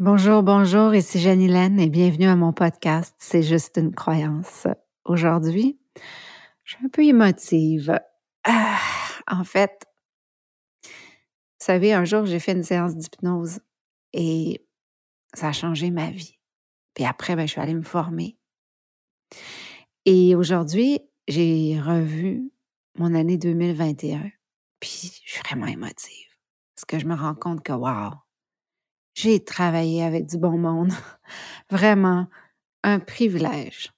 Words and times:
Bonjour, 0.00 0.44
bonjour, 0.44 0.94
ici 0.94 1.18
Janine 1.18 1.80
et 1.80 1.88
bienvenue 1.88 2.28
à 2.28 2.36
mon 2.36 2.52
podcast 2.52 3.16
C'est 3.18 3.42
juste 3.42 3.78
une 3.78 3.92
croyance. 3.92 4.68
Aujourd'hui, 5.04 5.76
je 6.62 6.76
suis 6.76 6.86
un 6.86 6.88
peu 6.88 7.02
émotive. 7.02 7.98
Ah, 8.44 8.78
en 9.26 9.42
fait, 9.42 9.86
vous 10.84 10.90
savez, 11.58 11.92
un 11.94 12.04
jour, 12.04 12.26
j'ai 12.26 12.38
fait 12.38 12.52
une 12.52 12.62
séance 12.62 12.94
d'hypnose 12.94 13.58
et 14.12 14.64
ça 15.34 15.48
a 15.48 15.52
changé 15.52 15.90
ma 15.90 16.12
vie. 16.12 16.38
Puis 16.94 17.04
après, 17.04 17.34
ben, 17.34 17.48
je 17.48 17.50
suis 17.50 17.60
allée 17.60 17.74
me 17.74 17.82
former. 17.82 18.38
Et 20.04 20.36
aujourd'hui, 20.36 21.00
j'ai 21.26 21.76
revu 21.80 22.52
mon 22.96 23.16
année 23.16 23.36
2021. 23.36 24.30
Puis 24.78 25.20
je 25.24 25.32
suis 25.32 25.40
vraiment 25.40 25.66
émotive. 25.66 26.28
Parce 26.76 26.84
que 26.84 27.00
je 27.00 27.06
me 27.06 27.16
rends 27.16 27.34
compte 27.34 27.64
que, 27.64 27.72
wow, 27.72 28.12
j'ai 29.20 29.40
travaillé 29.40 30.04
avec 30.04 30.26
du 30.26 30.38
bon 30.38 30.56
monde. 30.56 30.92
Vraiment 31.70 32.26
un 32.84 33.00
privilège. 33.00 33.92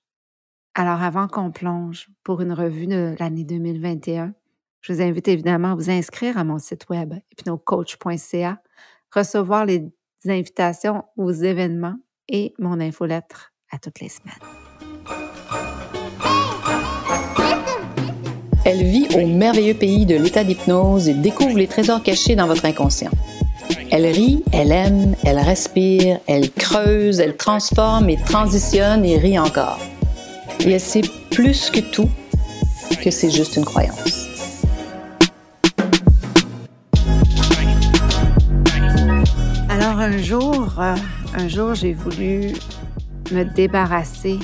Alors, 0.75 1.03
avant 1.03 1.29
qu'on 1.29 1.51
plonge 1.51 2.09
pour 2.25 2.41
une 2.41 2.53
revue 2.53 2.87
de 2.87 3.15
l'année 3.19 3.45
2021, 3.45 4.33
je 4.81 4.93
vous 4.93 5.03
invite 5.03 5.29
évidemment 5.29 5.73
à 5.73 5.75
vous 5.75 5.91
inscrire 5.91 6.39
à 6.39 6.45
mon 6.45 6.59
site 6.59 6.89
web 6.89 7.13
hypnocoach.ca, 7.33 8.63
recevoir 9.15 9.67
les 9.67 9.93
invitations 10.27 11.05
aux 11.19 11.33
événements 11.33 11.97
et 12.29 12.55
mon 12.59 12.81
infolettre 12.81 13.53
à 13.71 13.79
toutes 13.79 14.01
les 14.01 14.09
semaines. 14.09 14.33
Elle 18.65 18.85
vit 18.85 19.09
au 19.17 19.27
merveilleux 19.27 19.75
pays 19.75 20.07
de 20.07 20.17
l'état 20.17 20.45
d'hypnose 20.45 21.09
et 21.09 21.15
découvre 21.15 21.59
les 21.59 21.67
trésors 21.67 22.03
cachés 22.03 22.37
dans 22.37 22.47
votre 22.47 22.65
inconscient. 22.65 23.11
Elle 23.93 24.07
rit, 24.07 24.45
elle 24.53 24.71
aime, 24.71 25.17
elle 25.25 25.41
respire, 25.41 26.21
elle 26.29 26.49
creuse, 26.53 27.19
elle 27.19 27.37
transforme 27.37 28.09
et 28.09 28.17
transitionne 28.17 29.05
et 29.05 29.19
rit 29.19 29.37
encore. 29.37 29.81
Et 30.61 30.71
elle 30.71 30.81
sait 30.81 31.03
plus 31.31 31.71
que 31.71 31.81
tout 31.81 32.09
que 33.03 33.11
c'est 33.11 33.31
juste 33.31 33.57
une 33.57 33.65
croyance. 33.65 34.29
Alors 39.69 39.99
un 39.99 40.19
jour, 40.19 40.73
euh, 40.79 40.95
un 41.35 41.49
jour, 41.49 41.75
j'ai 41.75 41.93
voulu 41.93 42.53
me 43.33 43.43
débarrasser 43.43 44.39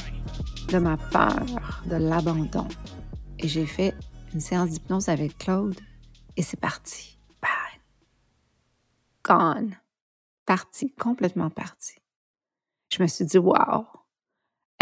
de 0.73 0.79
ma 0.79 0.97
peur 0.97 1.83
de 1.89 1.95
l'abandon. 1.95 2.67
Et 3.39 3.47
j'ai 3.47 3.67
fait 3.67 3.95
une 4.35 4.41
séance 4.41 4.71
d'hypnose 4.71 5.09
avec 5.09 5.39
Claude 5.39 5.77
et 6.37 6.43
c'est 6.43 6.59
parti 6.59 7.16
gone. 9.27 9.77
Parti, 10.45 10.93
complètement 10.95 11.51
parti. 11.51 11.97
Je 12.93 13.03
me 13.03 13.09
suis 13.09 13.25
dit, 13.25 13.39
wow, 13.39 13.85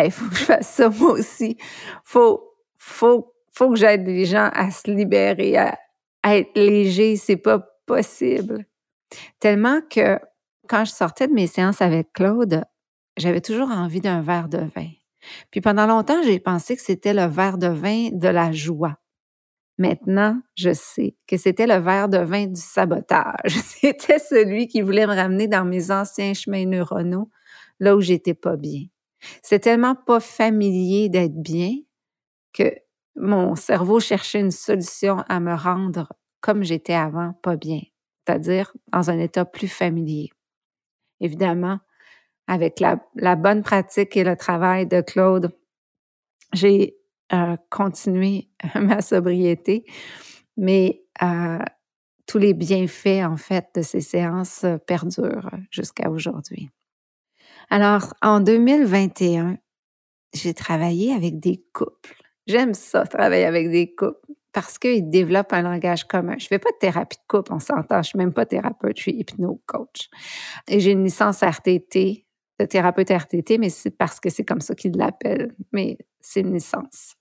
il 0.03 0.11
faut 0.11 0.28
que 0.28 0.36
je 0.36 0.45
fasse 0.45 0.69
ça 0.69 0.89
moi 0.89 1.12
aussi. 1.12 1.56
Faut, 2.03 2.55
faut, 2.77 3.34
faut 3.53 3.70
que 3.70 3.77
j'aide 3.77 4.06
les 4.06 4.27
gens 4.27 4.51
à 4.53 4.70
se 4.70 4.91
libérer, 4.91 5.56
à, 5.56 5.78
être 6.25 6.56
léger. 6.56 7.17
C'est 7.17 7.36
pas 7.36 7.59
possible. 7.86 8.67
Tellement 9.41 9.81
que 9.89 10.19
quand 10.69 10.84
je 10.84 10.92
sortais 10.92 11.29
de 11.29 11.33
mes 11.33 11.47
séances 11.47 11.81
avec 11.81 12.12
Claude, 12.12 12.64
j'avais 13.17 13.41
toujours 13.41 13.70
envie 13.70 14.01
d'un 14.01 14.23
verre 14.23 14.48
de 14.48 14.58
vin. 14.58 14.91
Puis 15.51 15.61
pendant 15.61 15.86
longtemps, 15.86 16.23
j'ai 16.23 16.41
pensé 16.41 16.77
que 16.77 16.83
c'était 16.83 17.14
le 17.14 17.27
verre 17.27 17.58
de 17.58 17.69
vin 17.69 18.11
de 18.12 18.29
la 18.29 18.53
joie. 18.53 18.98
Maintenant, 19.78 20.41
je 20.56 20.72
sais 20.72 21.17
que 21.27 21.36
c'était 21.36 21.67
le 21.67 21.77
verre 21.77 22.08
de 22.08 22.19
vin 22.19 22.47
du 22.47 22.61
sabotage. 22.61 23.34
C'était 23.47 24.20
celui 24.20 24.69
qui 24.69 24.83
voulait 24.83 25.06
me 25.06 25.14
ramener 25.14 25.48
dans 25.48 25.64
mes 25.64 25.91
anciens 25.91 26.33
chemins 26.33 26.64
neuronaux, 26.64 27.28
là 27.80 27.97
où 27.97 28.00
j'étais 28.00 28.34
pas 28.34 28.56
bien. 28.56 28.84
C'est 29.42 29.58
tellement 29.58 29.97
pas 29.97 30.20
familier 30.20 31.08
d'être 31.08 31.34
bien 31.34 31.72
que 32.52 32.72
mon 33.17 33.56
cerveau 33.56 34.01
cherchait 34.01 34.40
une 34.40 34.51
solution 34.51 35.18
à 35.29 35.40
me 35.40 35.55
rendre 35.55 36.13
comme 36.40 36.63
j'étais 36.63 36.95
avant, 36.95 37.33
pas 37.42 37.57
bien, 37.57 37.80
c'est-à-dire 38.27 38.73
dans 38.92 39.11
un 39.11 39.18
état 39.18 39.45
plus 39.45 39.68
familier. 39.68 40.30
Évidemment, 41.20 41.79
avec 42.46 42.80
la, 42.80 43.01
la 43.17 43.36
bonne 43.36 43.63
pratique 43.63 44.17
et 44.17 44.24
le 44.24 44.36
travail 44.36 44.86
de 44.86 45.01
Claude, 45.01 45.57
j'ai 46.52 46.96
continuer 47.70 48.48
ma 48.74 49.01
sobriété, 49.01 49.85
mais 50.57 51.02
tous 52.27 52.39
les 52.39 52.55
bienfaits, 52.55 53.24
en 53.24 53.36
fait, 53.36 53.67
de 53.74 53.83
ces 53.83 54.01
séances 54.01 54.64
perdurent 54.86 55.51
jusqu'à 55.70 56.11
aujourd'hui. 56.11 56.70
Alors, 57.70 58.14
en 58.23 58.40
2021, 58.40 59.57
j'ai 60.34 60.55
travaillé 60.55 61.13
avec 61.13 61.39
des 61.40 61.64
couples. 61.73 62.23
J'aime 62.46 62.74
ça, 62.74 63.07
travailler 63.07 63.46
avec 63.46 63.70
des 63.70 63.95
couples, 63.95 64.34
parce 64.52 64.79
qu'ils 64.79 65.08
développent 65.08 65.52
un 65.52 65.63
langage 65.63 66.05
commun. 66.05 66.36
Je 66.39 66.45
ne 66.45 66.48
fais 66.48 66.58
pas 66.58 66.70
de 66.70 66.79
thérapie 66.79 67.17
de 67.17 67.23
couple, 67.27 67.52
on 67.52 67.61
s'entend. 67.61 67.96
Je 67.96 67.98
ne 67.98 68.02
suis 68.02 68.18
même 68.18 68.33
pas 68.33 68.46
thérapeute, 68.46 68.96
je 68.96 69.02
suis 69.02 69.13
hypno-coach. 69.13 70.08
Et 70.68 70.80
j'ai 70.80 70.92
une 70.92 71.05
licence 71.05 71.40
RTT, 71.42 72.27
de 72.61 72.64
thérapeute 72.67 73.11
RTT, 73.11 73.58
mais 73.58 73.70
c'est 73.70 73.90
parce 73.90 74.20
que 74.20 74.30
c'est 74.30 74.45
comme 74.45 74.61
ça 74.61 74.74
qu'ils 74.74 74.96
l'appellent. 74.96 75.55
Mais 75.73 75.98
c'est 76.24 76.40
une 76.40 76.55
licence. 76.55 77.14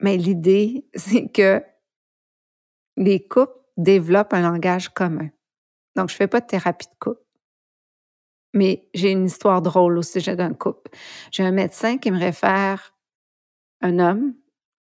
Mais 0.00 0.16
l'idée, 0.16 0.86
c'est 0.94 1.28
que 1.28 1.62
les 2.96 3.26
couples 3.26 3.58
développent 3.76 4.32
un 4.32 4.42
langage 4.42 4.88
commun. 4.88 5.28
Donc, 5.96 6.08
je 6.08 6.14
ne 6.14 6.18
fais 6.18 6.28
pas 6.28 6.40
de 6.40 6.46
thérapie 6.46 6.86
de 6.86 6.98
couple. 6.98 7.20
Mais 8.52 8.88
j'ai 8.94 9.10
une 9.10 9.26
histoire 9.26 9.62
drôle 9.62 9.98
au 9.98 10.02
sujet 10.02 10.36
d'un 10.36 10.54
couple. 10.54 10.90
J'ai 11.32 11.42
un 11.42 11.50
médecin 11.50 11.98
qui 11.98 12.12
me 12.12 12.18
réfère 12.18 12.94
un 13.80 13.98
homme 13.98 14.34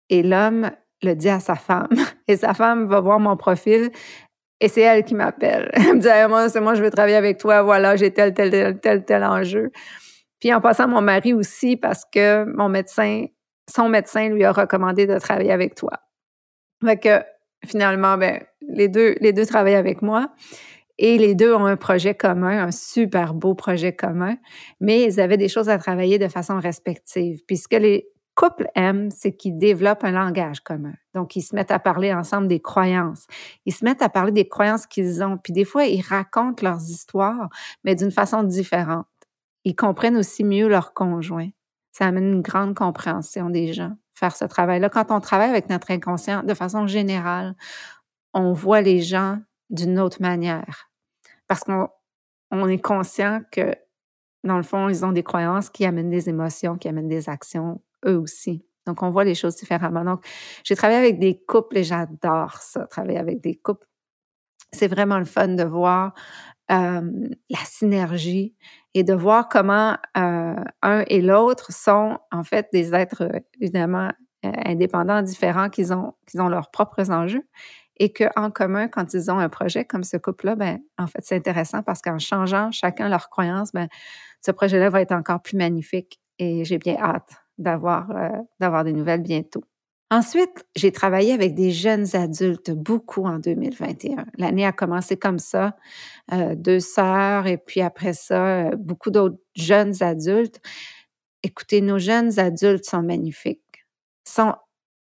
et 0.08 0.22
l'homme 0.22 0.70
le 1.02 1.14
dit 1.14 1.28
à 1.28 1.40
sa 1.40 1.56
femme. 1.56 1.88
Et 2.28 2.36
sa 2.36 2.54
femme 2.54 2.86
va 2.86 3.00
voir 3.00 3.18
mon 3.18 3.36
profil 3.36 3.90
et 4.60 4.68
c'est 4.68 4.80
elle 4.80 5.04
qui 5.04 5.14
m'appelle. 5.14 5.70
Elle 5.74 5.94
me 5.94 6.00
dit 6.00 6.28
moi, 6.28 6.48
c'est 6.48 6.60
moi, 6.60 6.74
je 6.74 6.82
veux 6.82 6.90
travailler 6.90 7.16
avec 7.16 7.38
toi. 7.38 7.62
Voilà, 7.62 7.96
j'ai 7.96 8.12
tel, 8.12 8.34
tel, 8.34 8.50
tel, 8.50 8.80
tel, 8.80 9.04
tel 9.04 9.24
enjeu. 9.24 9.70
Puis 10.40 10.52
en 10.52 10.60
passant, 10.60 10.88
mon 10.88 11.00
mari 11.00 11.32
aussi, 11.32 11.76
parce 11.76 12.04
que 12.04 12.44
mon 12.44 12.68
médecin 12.68 13.26
son 13.68 13.88
médecin 13.88 14.28
lui 14.28 14.44
a 14.44 14.52
recommandé 14.52 15.06
de 15.06 15.18
travailler 15.18 15.52
avec 15.52 15.74
toi. 15.74 15.92
Fait 16.84 16.98
que 16.98 17.22
finalement, 17.66 18.16
ben, 18.16 18.42
les 18.68 18.88
deux, 18.88 19.14
les 19.20 19.32
deux 19.32 19.46
travaillent 19.46 19.74
avec 19.74 20.02
moi. 20.02 20.30
Et 21.00 21.16
les 21.16 21.36
deux 21.36 21.54
ont 21.54 21.64
un 21.64 21.76
projet 21.76 22.14
commun, 22.14 22.60
un 22.60 22.72
super 22.72 23.32
beau 23.32 23.54
projet 23.54 23.94
commun, 23.94 24.36
mais 24.80 25.04
ils 25.04 25.20
avaient 25.20 25.36
des 25.36 25.48
choses 25.48 25.68
à 25.68 25.78
travailler 25.78 26.18
de 26.18 26.26
façon 26.26 26.58
respective. 26.58 27.42
Puis 27.46 27.56
ce 27.56 27.68
que 27.68 27.76
les 27.76 28.08
couples 28.34 28.66
aiment, 28.74 29.10
c'est 29.12 29.36
qu'ils 29.36 29.58
développent 29.58 30.02
un 30.02 30.10
langage 30.10 30.60
commun. 30.60 30.94
Donc, 31.14 31.36
ils 31.36 31.42
se 31.42 31.54
mettent 31.54 31.70
à 31.70 31.78
parler 31.78 32.12
ensemble 32.12 32.48
des 32.48 32.60
croyances. 32.60 33.26
Ils 33.64 33.72
se 33.72 33.84
mettent 33.84 34.02
à 34.02 34.08
parler 34.08 34.32
des 34.32 34.48
croyances 34.48 34.86
qu'ils 34.86 35.22
ont. 35.22 35.38
Puis 35.38 35.52
des 35.52 35.64
fois, 35.64 35.84
ils 35.84 36.02
racontent 36.02 36.64
leurs 36.64 36.82
histoires, 36.82 37.48
mais 37.84 37.94
d'une 37.94 38.12
façon 38.12 38.42
différente. 38.42 39.06
Ils 39.64 39.74
comprennent 39.76 40.16
aussi 40.16 40.44
mieux 40.44 40.68
leur 40.68 40.94
conjoint 40.94 41.48
ça 41.98 42.06
amène 42.06 42.32
une 42.32 42.42
grande 42.42 42.76
compréhension 42.76 43.50
des 43.50 43.72
gens, 43.72 43.96
faire 44.14 44.36
ce 44.36 44.44
travail-là. 44.44 44.88
Quand 44.88 45.10
on 45.10 45.18
travaille 45.18 45.50
avec 45.50 45.68
notre 45.68 45.90
inconscient, 45.90 46.44
de 46.44 46.54
façon 46.54 46.86
générale, 46.86 47.56
on 48.32 48.52
voit 48.52 48.82
les 48.82 49.00
gens 49.00 49.40
d'une 49.68 49.98
autre 49.98 50.22
manière. 50.22 50.92
Parce 51.48 51.64
qu'on 51.64 52.68
est 52.68 52.78
conscient 52.78 53.40
que, 53.50 53.74
dans 54.44 54.58
le 54.58 54.62
fond, 54.62 54.88
ils 54.88 55.04
ont 55.04 55.10
des 55.10 55.24
croyances 55.24 55.70
qui 55.70 55.84
amènent 55.84 56.08
des 56.08 56.28
émotions, 56.28 56.78
qui 56.78 56.86
amènent 56.86 57.08
des 57.08 57.28
actions, 57.28 57.82
eux 58.06 58.16
aussi. 58.16 58.64
Donc, 58.86 59.02
on 59.02 59.10
voit 59.10 59.24
les 59.24 59.34
choses 59.34 59.56
différemment. 59.56 60.04
Donc, 60.04 60.24
j'ai 60.62 60.76
travaillé 60.76 61.00
avec 61.00 61.18
des 61.18 61.42
couples 61.48 61.78
et 61.78 61.82
j'adore 61.82 62.58
ça, 62.58 62.86
travailler 62.86 63.18
avec 63.18 63.40
des 63.40 63.56
couples. 63.56 63.88
C'est 64.70 64.86
vraiment 64.86 65.18
le 65.18 65.24
fun 65.24 65.48
de 65.48 65.64
voir 65.64 66.14
la 66.68 67.64
synergie 67.64 68.54
et 68.94 69.04
de 69.04 69.14
voir 69.14 69.48
comment 69.48 69.96
un 70.14 71.04
et 71.06 71.20
l'autre 71.20 71.72
sont 71.72 72.18
en 72.30 72.42
fait 72.42 72.68
des 72.72 72.94
êtres 72.94 73.28
évidemment 73.60 74.10
indépendants, 74.42 75.22
différents, 75.22 75.68
qu'ils 75.68 75.92
ont, 75.92 76.14
ont 76.36 76.48
leurs 76.48 76.70
propres 76.70 77.10
enjeux 77.10 77.44
et 77.98 78.12
qu'en 78.12 78.50
commun, 78.50 78.88
quand 78.88 79.12
ils 79.14 79.30
ont 79.30 79.38
un 79.38 79.48
projet 79.48 79.84
comme 79.84 80.04
ce 80.04 80.16
couple-là, 80.16 80.54
ben, 80.54 80.78
en 80.98 81.06
fait, 81.06 81.20
c'est 81.22 81.36
intéressant 81.36 81.82
parce 81.82 82.00
qu'en 82.00 82.18
changeant 82.18 82.70
chacun 82.70 83.08
leurs 83.08 83.28
croyances, 83.28 83.72
ben, 83.72 83.88
ce 84.40 84.52
projet-là 84.52 84.88
va 84.90 85.00
être 85.00 85.12
encore 85.12 85.42
plus 85.42 85.56
magnifique 85.56 86.20
et 86.38 86.64
j'ai 86.64 86.78
bien 86.78 86.96
hâte 86.98 87.30
d'avoir, 87.58 88.12
d'avoir 88.60 88.84
des 88.84 88.92
nouvelles 88.92 89.22
bientôt. 89.22 89.64
Ensuite, 90.10 90.64
j'ai 90.74 90.90
travaillé 90.90 91.34
avec 91.34 91.54
des 91.54 91.70
jeunes 91.70 92.16
adultes 92.16 92.70
beaucoup 92.70 93.24
en 93.24 93.38
2021. 93.38 94.24
L'année 94.38 94.64
a 94.64 94.72
commencé 94.72 95.18
comme 95.18 95.38
ça, 95.38 95.76
euh, 96.32 96.54
deux 96.54 96.80
sœurs 96.80 97.46
et 97.46 97.58
puis 97.58 97.82
après 97.82 98.14
ça, 98.14 98.68
euh, 98.68 98.76
beaucoup 98.76 99.10
d'autres 99.10 99.38
jeunes 99.54 100.02
adultes. 100.02 100.60
Écoutez, 101.42 101.82
nos 101.82 101.98
jeunes 101.98 102.38
adultes 102.38 102.86
sont 102.86 103.02
magnifiques, 103.02 103.84
sont, 104.26 104.54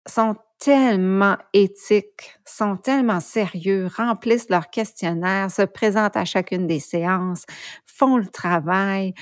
sont 0.07 0.35
tellement 0.57 1.35
éthiques, 1.51 2.37
sont 2.45 2.77
tellement 2.77 3.19
sérieux, 3.19 3.89
remplissent 3.93 4.49
leur 4.49 4.69
questionnaire, 4.69 5.51
se 5.51 5.63
présentent 5.63 6.15
à 6.15 6.23
chacune 6.23 6.65
des 6.65 6.79
séances, 6.79 7.43
font 7.85 8.17
le 8.17 8.27
travail. 8.27 9.13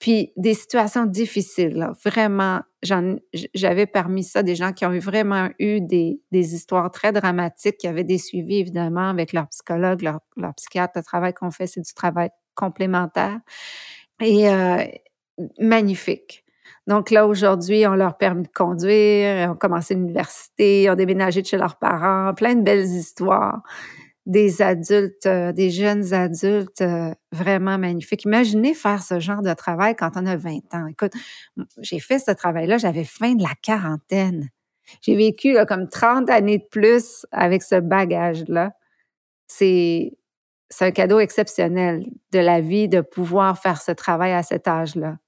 Puis 0.00 0.32
des 0.36 0.54
situations 0.54 1.04
difficiles, 1.04 1.90
vraiment, 2.04 2.60
j'avais 3.54 3.86
parmi 3.86 4.24
ça 4.24 4.42
des 4.42 4.56
gens 4.56 4.72
qui 4.72 4.86
ont 4.86 4.98
vraiment 4.98 5.50
eu 5.58 5.82
des, 5.82 6.22
des, 6.32 6.54
histoires 6.54 6.90
très 6.90 7.12
dramatiques, 7.12 7.76
qui 7.76 7.86
avaient 7.86 8.02
des 8.02 8.16
suivis 8.16 8.60
évidemment 8.60 9.10
avec 9.10 9.34
leur 9.34 9.46
psychologue, 9.48 10.00
leur, 10.00 10.20
leur 10.38 10.54
psychiatre. 10.54 10.94
Le 10.96 11.02
travail 11.02 11.34
qu'on 11.34 11.50
fait, 11.50 11.66
c'est 11.66 11.82
du 11.82 11.92
travail 11.92 12.30
complémentaire 12.54 13.40
et 14.22 14.48
euh, 14.48 14.84
magnifique. 15.58 16.44
Donc 16.86 17.10
là, 17.10 17.26
aujourd'hui, 17.26 17.86
on 17.86 17.94
leur 17.94 18.16
permis 18.16 18.44
de 18.44 18.52
conduire, 18.52 19.50
ont 19.50 19.54
commencé 19.54 19.94
l'université, 19.94 20.88
ont 20.90 20.94
déménagé 20.94 21.42
de 21.42 21.46
chez 21.46 21.58
leurs 21.58 21.76
parents, 21.76 22.32
plein 22.34 22.54
de 22.54 22.62
belles 22.62 22.86
histoires. 22.86 23.62
Des 24.26 24.62
adultes, 24.62 25.26
euh, 25.26 25.52
des 25.52 25.70
jeunes 25.70 26.12
adultes 26.12 26.82
euh, 26.82 27.12
vraiment 27.32 27.78
magnifiques. 27.78 28.24
Imaginez 28.24 28.74
faire 28.74 29.02
ce 29.02 29.18
genre 29.18 29.42
de 29.42 29.52
travail 29.54 29.96
quand 29.96 30.10
on 30.16 30.26
a 30.26 30.36
20 30.36 30.74
ans. 30.74 30.86
Écoute, 30.86 31.12
j'ai 31.78 31.98
fait 31.98 32.18
ce 32.18 32.30
travail-là, 32.30 32.78
j'avais 32.78 33.04
fin 33.04 33.34
de 33.34 33.42
la 33.42 33.54
quarantaine. 33.62 34.50
J'ai 35.00 35.16
vécu 35.16 35.56
comme 35.66 35.88
30 35.88 36.28
années 36.30 36.58
de 36.58 36.66
plus 36.70 37.26
avec 37.32 37.62
ce 37.62 37.76
bagage-là. 37.76 38.72
C'est 39.46 40.12
c'est 40.70 40.86
un 40.86 40.90
cadeau 40.92 41.18
exceptionnel 41.18 42.06
de 42.32 42.38
la 42.38 42.60
vie 42.60 42.88
de 42.88 43.00
pouvoir 43.00 43.58
faire 43.58 43.82
ce 43.82 43.90
travail 43.90 44.32
à 44.32 44.42
cet 44.42 44.68
âge-là. 44.68 45.18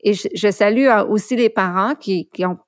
Et 0.00 0.12
je, 0.12 0.50
salue 0.50 0.86
euh, 0.86 1.04
aussi 1.06 1.36
les 1.36 1.50
parents 1.50 1.94
qui, 1.94 2.28
ont 2.40 2.58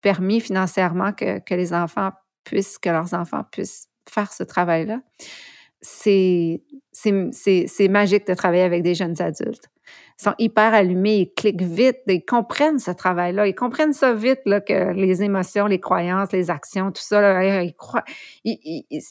permis 0.00 0.40
financièrement 0.40 1.12
que, 1.12 1.40
que, 1.40 1.54
les 1.54 1.74
enfants 1.74 2.10
puissent, 2.44 2.78
que 2.78 2.88
leurs 2.88 3.12
enfants 3.14 3.42
puissent 3.50 3.88
faire 4.10 4.32
ce 4.32 4.42
travail-là. 4.42 5.00
C'est 5.80 6.60
magique 7.88 8.26
de 8.26 8.34
travailler 8.34 8.64
avec 8.64 8.82
des 8.82 8.94
jeunes 8.94 9.20
adultes 9.20 9.70
sont 10.20 10.34
hyper 10.38 10.74
allumés, 10.74 11.18
ils 11.18 11.32
cliquent 11.32 11.62
vite, 11.62 11.98
ils 12.08 12.24
comprennent 12.24 12.80
ce 12.80 12.90
travail-là, 12.90 13.46
ils 13.46 13.54
comprennent 13.54 13.92
ça 13.92 14.12
vite, 14.12 14.40
là, 14.46 14.60
que 14.60 14.92
les 14.92 15.22
émotions, 15.22 15.66
les 15.66 15.78
croyances, 15.78 16.32
les 16.32 16.50
actions, 16.50 16.90
tout 16.90 17.02
ça, 17.02 17.20
là, 17.20 17.62
ils 17.62 17.74
croient, 17.74 18.04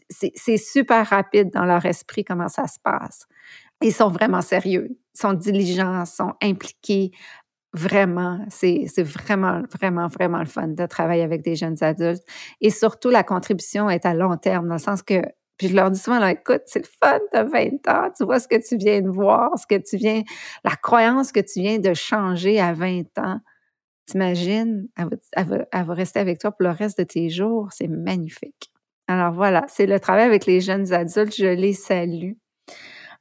c'est 0.09 0.57
super 0.57 1.07
rapide 1.07 1.49
dans 1.53 1.63
leur 1.63 1.85
esprit 1.85 2.25
comment 2.25 2.49
ça 2.49 2.67
se 2.67 2.77
passe. 2.83 3.25
Ils 3.81 3.93
sont 3.93 4.09
vraiment 4.09 4.41
sérieux, 4.41 4.89
ils 4.91 5.19
sont 5.19 5.33
diligents, 5.33 6.03
sont 6.05 6.33
impliqués. 6.43 7.11
Vraiment, 7.77 8.39
c'est 8.49 8.87
vraiment, 9.03 9.61
vraiment, 9.71 10.07
vraiment 10.07 10.39
le 10.39 10.45
fun 10.45 10.69
de 10.69 10.85
travailler 10.87 11.21
avec 11.21 11.43
des 11.43 11.55
jeunes 11.55 11.77
adultes. 11.81 12.23
Et 12.59 12.71
surtout, 12.71 13.09
la 13.09 13.23
contribution 13.23 13.87
est 13.89 14.05
à 14.05 14.15
long 14.15 14.35
terme, 14.37 14.67
dans 14.67 14.75
le 14.75 14.79
sens 14.79 15.03
que 15.03 15.21
puis 15.57 15.69
je 15.69 15.75
leur 15.75 15.89
dis 15.89 15.99
souvent, 15.99 16.23
écoute, 16.27 16.61
c'est 16.67 16.79
le 16.79 16.89
fun, 17.03 17.19
de 17.33 17.49
20 17.49 17.87
ans, 17.89 18.11
tu 18.15 18.23
vois 18.25 18.39
ce 18.39 18.47
que 18.47 18.55
tu 18.55 18.77
viens 18.77 19.01
de 19.01 19.09
voir, 19.09 19.57
ce 19.57 19.65
que 19.65 19.81
tu 19.81 19.97
viens, 19.97 20.21
la 20.63 20.75
croyance 20.75 21.31
que 21.31 21.39
tu 21.39 21.61
viens 21.61 21.79
de 21.79 21.93
changer 21.95 22.59
à 22.59 22.73
20 22.73 23.05
ans. 23.17 23.39
T'imagines, 24.05 24.87
elle, 24.95 25.07
va, 25.85 25.93
rester 25.93 26.19
avec 26.19 26.39
toi 26.39 26.51
pour 26.51 26.63
le 26.63 26.73
reste 26.73 26.99
de 26.99 27.03
tes 27.03 27.29
jours. 27.29 27.69
C'est 27.71 27.87
magnifique. 27.87 28.71
Alors 29.07 29.33
voilà, 29.33 29.65
c'est 29.67 29.87
le 29.87 29.99
travail 29.99 30.25
avec 30.25 30.45
les 30.45 30.61
jeunes 30.61 30.93
adultes. 30.93 31.35
Je 31.35 31.47
les 31.47 31.73
salue. 31.73 32.33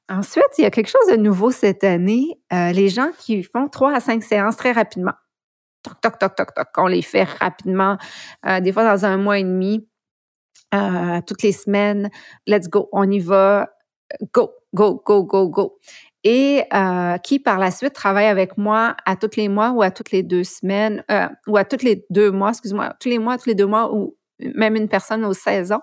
Ensuite, 0.08 0.46
il 0.58 0.62
y 0.62 0.64
a 0.64 0.70
quelque 0.70 0.88
chose 0.88 1.10
de 1.10 1.16
nouveau 1.16 1.50
cette 1.50 1.82
année. 1.82 2.38
Euh, 2.52 2.70
les 2.70 2.88
gens 2.88 3.10
qui 3.18 3.42
font 3.42 3.68
trois 3.68 3.92
à 3.92 4.00
cinq 4.00 4.22
séances 4.22 4.56
très 4.56 4.70
rapidement. 4.70 5.14
Toc, 5.82 6.00
toc, 6.00 6.18
toc, 6.18 6.36
toc, 6.36 6.54
toc. 6.54 6.68
On 6.76 6.86
les 6.86 7.02
fait 7.02 7.24
rapidement, 7.24 7.98
euh, 8.46 8.60
des 8.60 8.72
fois 8.72 8.84
dans 8.84 9.04
un 9.04 9.16
mois 9.16 9.38
et 9.38 9.44
demi. 9.44 9.88
Euh, 10.74 11.20
toutes 11.26 11.42
les 11.42 11.52
semaines. 11.52 12.10
Let's 12.46 12.68
go, 12.68 12.88
on 12.92 13.10
y 13.10 13.18
va. 13.18 13.68
Go, 14.32 14.52
go, 14.74 15.02
go, 15.04 15.24
go, 15.24 15.48
go. 15.48 15.78
Et 16.22 16.64
qui 17.22 17.38
par 17.38 17.58
la 17.58 17.70
suite 17.70 17.92
travaille 17.92 18.26
avec 18.26 18.58
moi 18.58 18.96
à 19.06 19.14
tous 19.14 19.36
les 19.36 19.48
mois 19.48 19.70
ou 19.70 19.82
à 19.82 19.92
toutes 19.92 20.10
les 20.10 20.24
deux 20.24 20.42
semaines, 20.42 21.04
ou 21.46 21.56
à 21.56 21.64
tous 21.64 21.84
les 21.84 22.04
deux 22.10 22.32
mois, 22.32 22.50
excuse-moi, 22.50 22.94
tous 22.98 23.08
les 23.08 23.20
mois, 23.20 23.38
tous 23.38 23.48
les 23.48 23.54
deux 23.54 23.66
mois, 23.66 23.94
ou 23.94 24.16
même 24.40 24.74
une 24.74 24.88
personne 24.88 25.24
aux 25.24 25.34
saisons, 25.34 25.82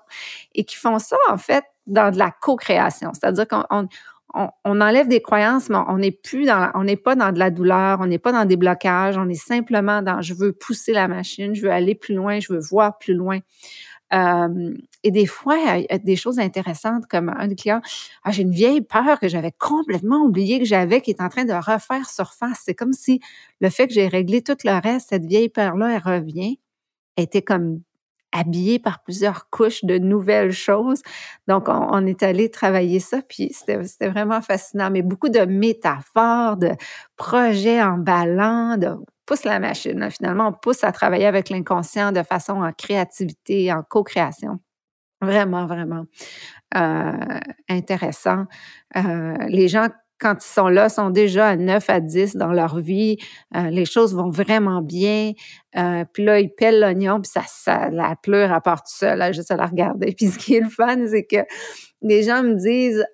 et 0.53 0.65
qui 0.65 0.75
font 0.75 0.99
ça 0.99 1.15
en 1.29 1.37
fait 1.37 1.63
dans 1.87 2.11
de 2.11 2.17
la 2.19 2.31
co-création. 2.31 3.11
C'est-à-dire 3.13 3.47
qu'on 3.47 3.87
on, 4.33 4.81
enlève 4.81 5.07
des 5.07 5.21
croyances, 5.21 5.69
mais 5.69 5.77
on 5.87 5.97
n'est 5.97 6.11
plus 6.11 6.45
dans, 6.45 6.71
on 6.73 6.83
n'est 6.83 6.97
pas 6.97 7.15
dans 7.15 7.31
de 7.31 7.39
la 7.39 7.51
douleur, 7.51 7.99
on 8.01 8.07
n'est 8.07 8.17
pas 8.17 8.31
dans 8.31 8.45
des 8.45 8.57
blocages, 8.57 9.17
on 9.17 9.29
est 9.29 9.35
simplement 9.35 10.01
dans 10.01 10.21
je 10.21 10.33
veux 10.33 10.53
pousser 10.53 10.91
la 10.91 11.07
machine, 11.07 11.53
je 11.53 11.61
veux 11.61 11.71
aller 11.71 11.93
plus 11.93 12.15
loin, 12.15 12.39
je 12.39 12.51
veux 12.51 12.59
voir 12.59 12.97
plus 12.97 13.13
loin. 13.13 13.39
Euh, 14.13 14.73
et 15.03 15.11
des 15.11 15.25
fois, 15.25 15.57
il 15.57 15.87
y 15.89 15.93
a 15.93 15.97
des 15.97 16.15
choses 16.15 16.39
intéressantes 16.39 17.05
comme 17.07 17.29
un 17.29 17.47
des 17.47 17.55
clients, 17.55 17.81
ah, 18.23 18.31
j'ai 18.31 18.43
une 18.43 18.51
vieille 18.51 18.81
peur 18.81 19.19
que 19.19 19.27
j'avais 19.27 19.51
complètement 19.51 20.21
oublié 20.23 20.59
que 20.59 20.65
j'avais 20.65 21.01
qui 21.01 21.11
est 21.11 21.21
en 21.21 21.29
train 21.29 21.45
de 21.45 21.53
refaire 21.53 22.09
surface. 22.09 22.61
C'est 22.65 22.75
comme 22.75 22.93
si 22.93 23.19
le 23.59 23.69
fait 23.69 23.87
que 23.87 23.93
j'ai 23.93 24.07
réglé 24.07 24.41
tout 24.41 24.57
le 24.63 24.81
reste, 24.81 25.09
cette 25.09 25.25
vieille 25.25 25.49
peur-là, 25.49 25.95
elle 25.95 26.19
revient. 26.19 26.59
Était 27.17 27.43
comme 27.43 27.81
habillée 28.33 28.79
par 28.79 29.03
plusieurs 29.03 29.49
couches 29.49 29.85
de 29.85 29.97
nouvelles 29.97 30.51
choses. 30.51 31.01
Donc, 31.47 31.69
on, 31.69 32.05
est 32.05 32.23
allé 32.23 32.49
travailler 32.49 32.99
ça, 32.99 33.21
puis 33.21 33.51
c'était 33.53 34.07
vraiment 34.07 34.41
fascinant. 34.41 34.89
Mais 34.89 35.01
beaucoup 35.01 35.29
de 35.29 35.45
métaphores, 35.45 36.57
de 36.57 36.71
projets 37.15 37.81
emballants, 37.81 38.77
de 38.77 38.95
pousse 39.25 39.45
la 39.45 39.59
machine. 39.59 40.09
Finalement, 40.09 40.47
on 40.49 40.53
pousse 40.53 40.83
à 40.83 40.91
travailler 40.91 41.25
avec 41.25 41.49
l'inconscient 41.49 42.11
de 42.11 42.23
façon 42.23 42.61
en 42.61 42.71
créativité, 42.73 43.71
en 43.71 43.83
co-création. 43.83 44.59
Vraiment, 45.21 45.65
vraiment 45.67 46.05
euh, 46.75 47.39
intéressant. 47.69 48.45
Euh, 48.97 49.37
les 49.47 49.69
gens, 49.69 49.87
quand 50.23 50.43
ils 50.43 50.53
sont 50.53 50.69
là, 50.69 50.89
sont 50.89 51.09
déjà 51.09 51.49
à 51.49 51.55
9 51.55 51.89
à 51.89 51.99
10 51.99 52.35
dans 52.35 52.51
leur 52.51 52.79
vie. 52.79 53.17
Euh, 53.55 53.69
les 53.69 53.85
choses 53.85 54.15
vont 54.15 54.29
vraiment 54.29 54.81
bien. 54.81 55.33
puis 56.13 56.23
là, 56.23 56.39
ils 56.39 56.49
pèlent 56.49 56.79
l'oignon, 56.79 57.21
puis 57.21 57.29
ça, 57.31 57.43
ça, 57.45 57.89
la 57.89 58.15
pleure 58.15 58.51
à 58.51 58.61
part 58.61 58.81
tout 58.83 58.95
seul, 58.95 59.33
juste 59.33 59.51
à 59.51 59.57
la 59.57 59.67
regarder. 59.67 60.13
Puis 60.17 60.27
ce 60.27 60.39
qui 60.39 60.55
est 60.55 60.61
le 60.61 60.69
fun, 60.69 61.05
c'est 61.07 61.25
que 61.25 61.43
les 62.01 62.23
gens 62.23 62.43
me 62.43 62.55
disent 62.55 63.05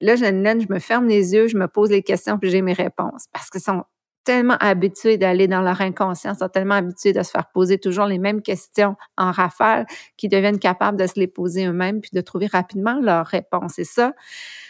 Là, 0.00 0.16
Jeanne, 0.16 0.60
je 0.60 0.72
me 0.72 0.80
ferme 0.80 1.08
les 1.08 1.32
yeux, 1.32 1.48
je 1.48 1.56
me 1.56 1.68
pose 1.68 1.90
les 1.90 2.02
questions, 2.02 2.38
puis 2.38 2.50
j'ai 2.50 2.60
mes 2.62 2.72
réponses. 2.74 3.26
Parce 3.32 3.48
que 3.48 3.58
sont 3.58 3.84
tellement 4.24 4.56
habitués 4.58 5.18
d'aller 5.18 5.46
dans 5.48 5.60
leur 5.60 5.80
inconscient, 5.80 6.34
sont 6.34 6.48
tellement 6.48 6.74
habitués 6.74 7.12
de 7.12 7.22
se 7.22 7.30
faire 7.30 7.46
poser 7.52 7.78
toujours 7.78 8.06
les 8.06 8.18
mêmes 8.18 8.42
questions 8.42 8.96
en 9.16 9.30
rafale 9.30 9.86
qu'ils 10.16 10.30
deviennent 10.30 10.58
capables 10.58 10.98
de 10.98 11.06
se 11.06 11.20
les 11.20 11.26
poser 11.26 11.66
eux-mêmes 11.66 12.00
puis 12.00 12.10
de 12.12 12.20
trouver 12.20 12.46
rapidement 12.46 12.98
leur 13.00 13.26
réponse. 13.26 13.78
Et 13.78 13.84
ça, 13.84 14.12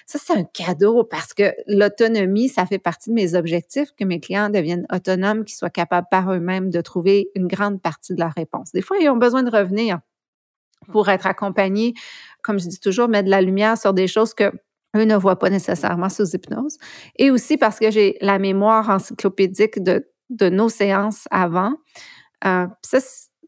ça, 0.06 0.18
c'est 0.22 0.34
un 0.34 0.44
cadeau 0.44 1.04
parce 1.04 1.32
que 1.32 1.54
l'autonomie, 1.66 2.48
ça 2.48 2.66
fait 2.66 2.78
partie 2.78 3.10
de 3.10 3.14
mes 3.14 3.34
objectifs, 3.34 3.88
que 3.96 4.04
mes 4.04 4.20
clients 4.20 4.50
deviennent 4.50 4.86
autonomes, 4.92 5.44
qu'ils 5.44 5.56
soient 5.56 5.70
capables 5.70 6.08
par 6.10 6.30
eux-mêmes 6.32 6.70
de 6.70 6.80
trouver 6.80 7.30
une 7.34 7.46
grande 7.46 7.80
partie 7.80 8.14
de 8.14 8.20
leur 8.20 8.32
réponse. 8.32 8.72
Des 8.72 8.82
fois, 8.82 8.98
ils 8.98 9.08
ont 9.08 9.16
besoin 9.16 9.42
de 9.42 9.50
revenir 9.50 10.00
pour 10.92 11.08
être 11.08 11.26
accompagnés, 11.26 11.94
comme 12.42 12.58
je 12.58 12.68
dis 12.68 12.80
toujours, 12.80 13.08
mettre 13.08 13.26
de 13.26 13.30
la 13.30 13.40
lumière 13.40 13.78
sur 13.78 13.94
des 13.94 14.06
choses 14.06 14.34
que 14.34 14.52
eux 14.96 15.04
ne 15.04 15.16
voient 15.16 15.38
pas 15.38 15.50
nécessairement 15.50 16.08
sous 16.08 16.34
hypnose. 16.34 16.78
Et 17.16 17.30
aussi 17.30 17.56
parce 17.56 17.78
que 17.78 17.90
j'ai 17.90 18.16
la 18.20 18.38
mémoire 18.38 18.90
encyclopédique 18.90 19.82
de, 19.82 20.08
de 20.30 20.48
nos 20.48 20.68
séances 20.68 21.26
avant. 21.30 21.74
Euh, 22.44 22.66
ça, 22.82 22.98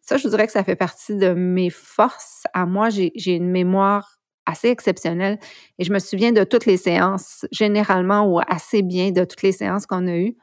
ça, 0.03 0.17
je 0.17 0.29
dirais 0.29 0.47
que 0.47 0.53
ça 0.53 0.65
fait 0.65 0.77
partie 0.77 1.17
de 1.17 1.33
mes 1.35 1.71
forces. 1.71 2.45
À 2.55 2.67
moi, 2.67 2.89
j'ai 2.91 3.35
une 3.35 3.51
mémoire 3.51 4.19
assez 4.47 4.69
exceptionnelle 4.69 5.39
et 5.79 5.85
je 5.85 5.93
me 5.93 5.99
souviens 5.99 6.33
de 6.33 6.45
toutes 6.45 6.67
les 6.67 6.77
séances, 6.77 7.45
généralement 7.51 8.33
ou 8.33 8.41
assez 8.47 8.83
bien 8.83 9.11
de 9.11 9.25
toutes 9.25 9.43
les 9.43 9.53
séances 9.53 9.87
qu'on 9.87 10.07
a 10.07 10.17
eues. 10.17 10.37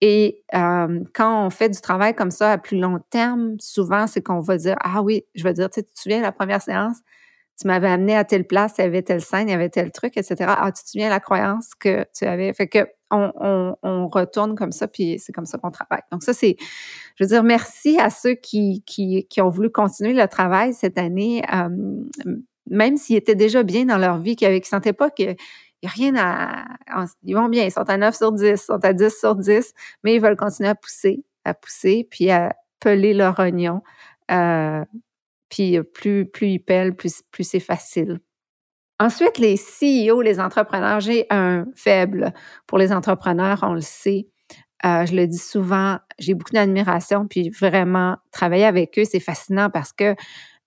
Et 0.00 0.42
euh, 0.54 1.00
quand 1.14 1.46
on 1.46 1.50
fait 1.50 1.68
du 1.68 1.80
travail 1.80 2.14
comme 2.14 2.30
ça 2.30 2.52
à 2.52 2.58
plus 2.58 2.78
long 2.78 2.98
terme, 3.10 3.56
souvent, 3.60 4.06
c'est 4.06 4.22
qu'on 4.22 4.40
va 4.40 4.56
dire, 4.56 4.76
ah 4.80 5.02
oui, 5.02 5.24
je 5.34 5.44
vais 5.44 5.52
dire, 5.52 5.70
tu, 5.70 5.82
te 5.82 5.88
souviens, 5.94 6.20
la 6.20 6.32
première 6.32 6.60
séance, 6.60 6.98
tu 7.60 7.66
m'avais 7.68 7.88
amené 7.88 8.16
à 8.16 8.24
telle 8.24 8.46
place, 8.46 8.74
il 8.78 8.82
y 8.82 8.84
avait 8.84 9.02
telle 9.02 9.20
scène, 9.20 9.48
il 9.48 9.52
y 9.52 9.54
avait 9.54 9.68
tel 9.68 9.92
truc, 9.92 10.16
etc. 10.16 10.36
Ah, 10.58 10.72
tu 10.72 10.82
te 10.82 10.88
souviens 10.90 11.08
la 11.08 11.20
croyance 11.20 11.74
que 11.74 12.04
tu 12.16 12.24
avais? 12.24 12.52
Fait 12.52 12.68
que 12.68 12.86
on, 13.10 13.76
on, 13.82 14.08
retourne 14.08 14.56
comme 14.56 14.72
ça, 14.72 14.88
puis 14.88 15.18
c'est 15.18 15.32
comme 15.32 15.46
ça 15.46 15.58
qu'on 15.58 15.70
travaille. 15.70 16.02
Donc, 16.10 16.22
ça, 16.22 16.32
c'est, 16.32 16.56
je 17.16 17.24
veux 17.24 17.28
dire, 17.28 17.44
merci 17.44 17.98
à 18.00 18.10
ceux 18.10 18.34
qui, 18.34 18.82
qui, 18.86 19.26
qui 19.28 19.40
ont 19.40 19.50
voulu 19.50 19.70
continuer 19.70 20.14
le 20.14 20.26
travail 20.26 20.74
cette 20.74 20.98
année, 20.98 21.42
euh, 21.54 21.68
même 22.68 22.96
s'ils 22.96 23.16
étaient 23.16 23.34
déjà 23.34 23.62
bien 23.62 23.84
dans 23.84 23.98
leur 23.98 24.18
vie, 24.18 24.36
qu'ils 24.36 24.52
ne 24.52 24.60
sentaient 24.62 24.92
pas 24.92 25.10
qu'il 25.10 25.36
n'y 25.82 25.88
a 25.88 25.92
rien 25.92 26.14
à. 26.16 26.64
Ils 27.22 27.34
vont 27.36 27.48
bien, 27.48 27.64
ils 27.64 27.70
sont 27.70 27.88
à 27.88 27.96
9 27.96 28.16
sur 28.16 28.32
10, 28.32 28.44
ils 28.44 28.58
sont 28.58 28.84
à 28.84 28.92
10 28.92 29.16
sur 29.16 29.36
10, 29.36 29.74
mais 30.02 30.14
ils 30.16 30.20
veulent 30.20 30.36
continuer 30.36 30.70
à 30.70 30.74
pousser, 30.74 31.24
à 31.44 31.54
pousser, 31.54 32.08
puis 32.10 32.30
à 32.30 32.54
peler 32.80 33.14
leur 33.14 33.38
oignon. 33.38 33.82
Euh, 34.30 34.84
puis 35.54 35.80
plus, 35.82 36.26
plus 36.26 36.48
ils 36.48 36.58
pèlent, 36.58 36.96
plus, 36.96 37.22
plus 37.30 37.44
c'est 37.44 37.60
facile. 37.60 38.18
Ensuite, 38.98 39.38
les 39.38 39.56
CEO, 39.56 40.20
les 40.20 40.40
entrepreneurs, 40.40 41.00
j'ai 41.00 41.26
un 41.30 41.66
faible 41.76 42.32
pour 42.66 42.78
les 42.78 42.92
entrepreneurs, 42.92 43.60
on 43.62 43.74
le 43.74 43.80
sait. 43.80 44.28
euh, 44.84 45.06
je 45.06 45.14
le 45.14 45.26
dis 45.26 45.38
souvent, 45.38 45.98
j'ai 46.18 46.34
beaucoup 46.34 46.52
d'admiration, 46.52 47.26
puis 47.26 47.50
vraiment, 47.50 48.16
travailler 48.32 48.64
avec 48.64 48.98
eux, 48.98 49.04
c'est 49.04 49.20
fascinant 49.20 49.70
parce 49.70 49.92
que 49.92 50.14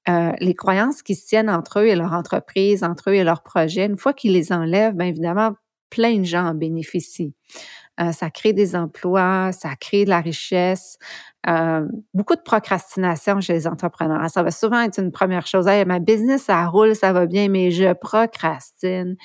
euh, 0.10 0.32
les 0.40 0.56
croyances 0.56 1.04
qui 1.04 1.16
se 1.16 1.28
tiennent 1.28 1.50
entre 1.50 1.82
eux 1.82 1.88
et 1.88 1.96
leur 1.96 2.14
entreprise, 2.14 2.84
entre 2.84 3.10
eux 3.12 3.16
et 3.16 3.24
leur 3.26 3.44
projet, 3.44 3.86
une 3.86 3.98
fois 3.98 4.14
qu'ils 4.14 4.34
les 4.34 4.54
enlèvent, 4.54 4.96
bien 4.96 5.08
évidemment, 5.08 5.52
plein 5.90 6.18
de 6.18 6.24
gens 6.24 6.46
en 6.46 6.54
bénéficient. 6.54 7.34
Euh, 8.00 8.12
ça 8.12 8.30
crée 8.30 8.54
des 8.54 8.76
emplois, 8.76 9.52
ça 9.52 9.76
crée 9.76 10.06
de 10.06 10.10
la 10.10 10.22
richesse, 10.22 10.98
euh, 11.48 11.88
beaucoup 12.14 12.36
de 12.36 12.42
procrastination 12.42 13.42
chez 13.42 13.54
les 13.54 13.68
entrepreneurs. 13.68 14.30
Ça 14.30 14.44
va 14.44 14.52
souvent 14.52 14.82
être 14.82 15.00
une 15.00 15.12
première 15.12 15.48
chose. 15.48 15.66
ma 15.66 16.00
business, 16.00 16.44
ça 16.44 16.66
roule, 16.68 16.96
ça 16.96 17.14
va 17.14 17.26
bien, 17.26 17.50
mais 17.50 17.72
je 17.72 17.94
procrastine. 17.94 19.16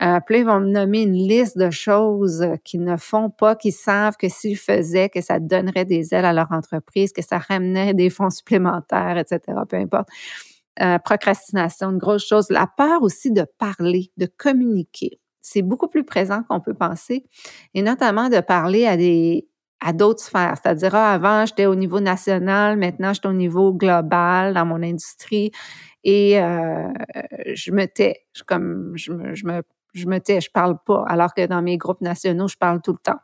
Euh, 0.00 0.20
puis 0.24 0.38
ils 0.38 0.44
vont 0.44 0.60
me 0.60 0.70
nommer 0.70 1.02
une 1.02 1.14
liste 1.14 1.58
de 1.58 1.70
choses 1.70 2.46
qu'ils 2.64 2.84
ne 2.84 2.96
font 2.96 3.30
pas, 3.30 3.56
qu'ils 3.56 3.72
savent 3.72 4.16
que 4.16 4.28
s'ils 4.28 4.56
faisaient, 4.56 5.08
que 5.08 5.20
ça 5.20 5.40
donnerait 5.40 5.84
des 5.84 6.14
ailes 6.14 6.24
à 6.24 6.32
leur 6.32 6.52
entreprise, 6.52 7.12
que 7.12 7.22
ça 7.22 7.38
ramenait 7.38 7.94
des 7.94 8.08
fonds 8.08 8.30
supplémentaires, 8.30 9.18
etc. 9.18 9.40
Peu 9.68 9.76
importe. 9.76 10.08
Euh, 10.80 10.98
procrastination, 11.00 11.90
une 11.90 11.98
grosse 11.98 12.26
chose. 12.26 12.46
La 12.50 12.68
peur 12.68 13.02
aussi 13.02 13.32
de 13.32 13.44
parler, 13.58 14.12
de 14.16 14.26
communiquer. 14.26 15.18
C'est 15.50 15.62
beaucoup 15.62 15.88
plus 15.88 16.04
présent 16.04 16.42
qu'on 16.48 16.60
peut 16.60 16.74
penser, 16.74 17.24
et 17.74 17.82
notamment 17.82 18.28
de 18.28 18.40
parler 18.40 18.86
à 18.86 18.96
des 18.96 19.48
à 19.80 19.92
d'autres 19.92 20.22
sphères. 20.22 20.54
C'est-à-dire, 20.60 20.94
ah, 20.94 21.12
avant, 21.12 21.46
j'étais 21.46 21.66
au 21.66 21.74
niveau 21.74 22.00
national, 22.00 22.76
maintenant, 22.76 23.12
j'étais 23.12 23.28
au 23.28 23.32
niveau 23.32 23.72
global 23.72 24.54
dans 24.54 24.66
mon 24.66 24.82
industrie 24.82 25.52
et 26.04 26.40
euh, 26.40 26.88
je 27.54 27.70
me 27.72 27.86
tais. 27.86 28.26
Je, 28.34 28.42
comme, 28.44 28.92
je, 28.96 29.12
me, 29.12 29.34
je, 29.34 29.46
me, 29.46 29.62
je 29.94 30.06
me 30.06 30.18
tais, 30.18 30.40
je 30.40 30.50
parle 30.50 30.76
pas, 30.84 31.04
alors 31.08 31.34
que 31.34 31.46
dans 31.46 31.62
mes 31.62 31.76
groupes 31.76 32.00
nationaux, 32.00 32.48
je 32.48 32.56
parle 32.56 32.80
tout 32.82 32.92
le 32.92 32.98
temps. 32.98 33.20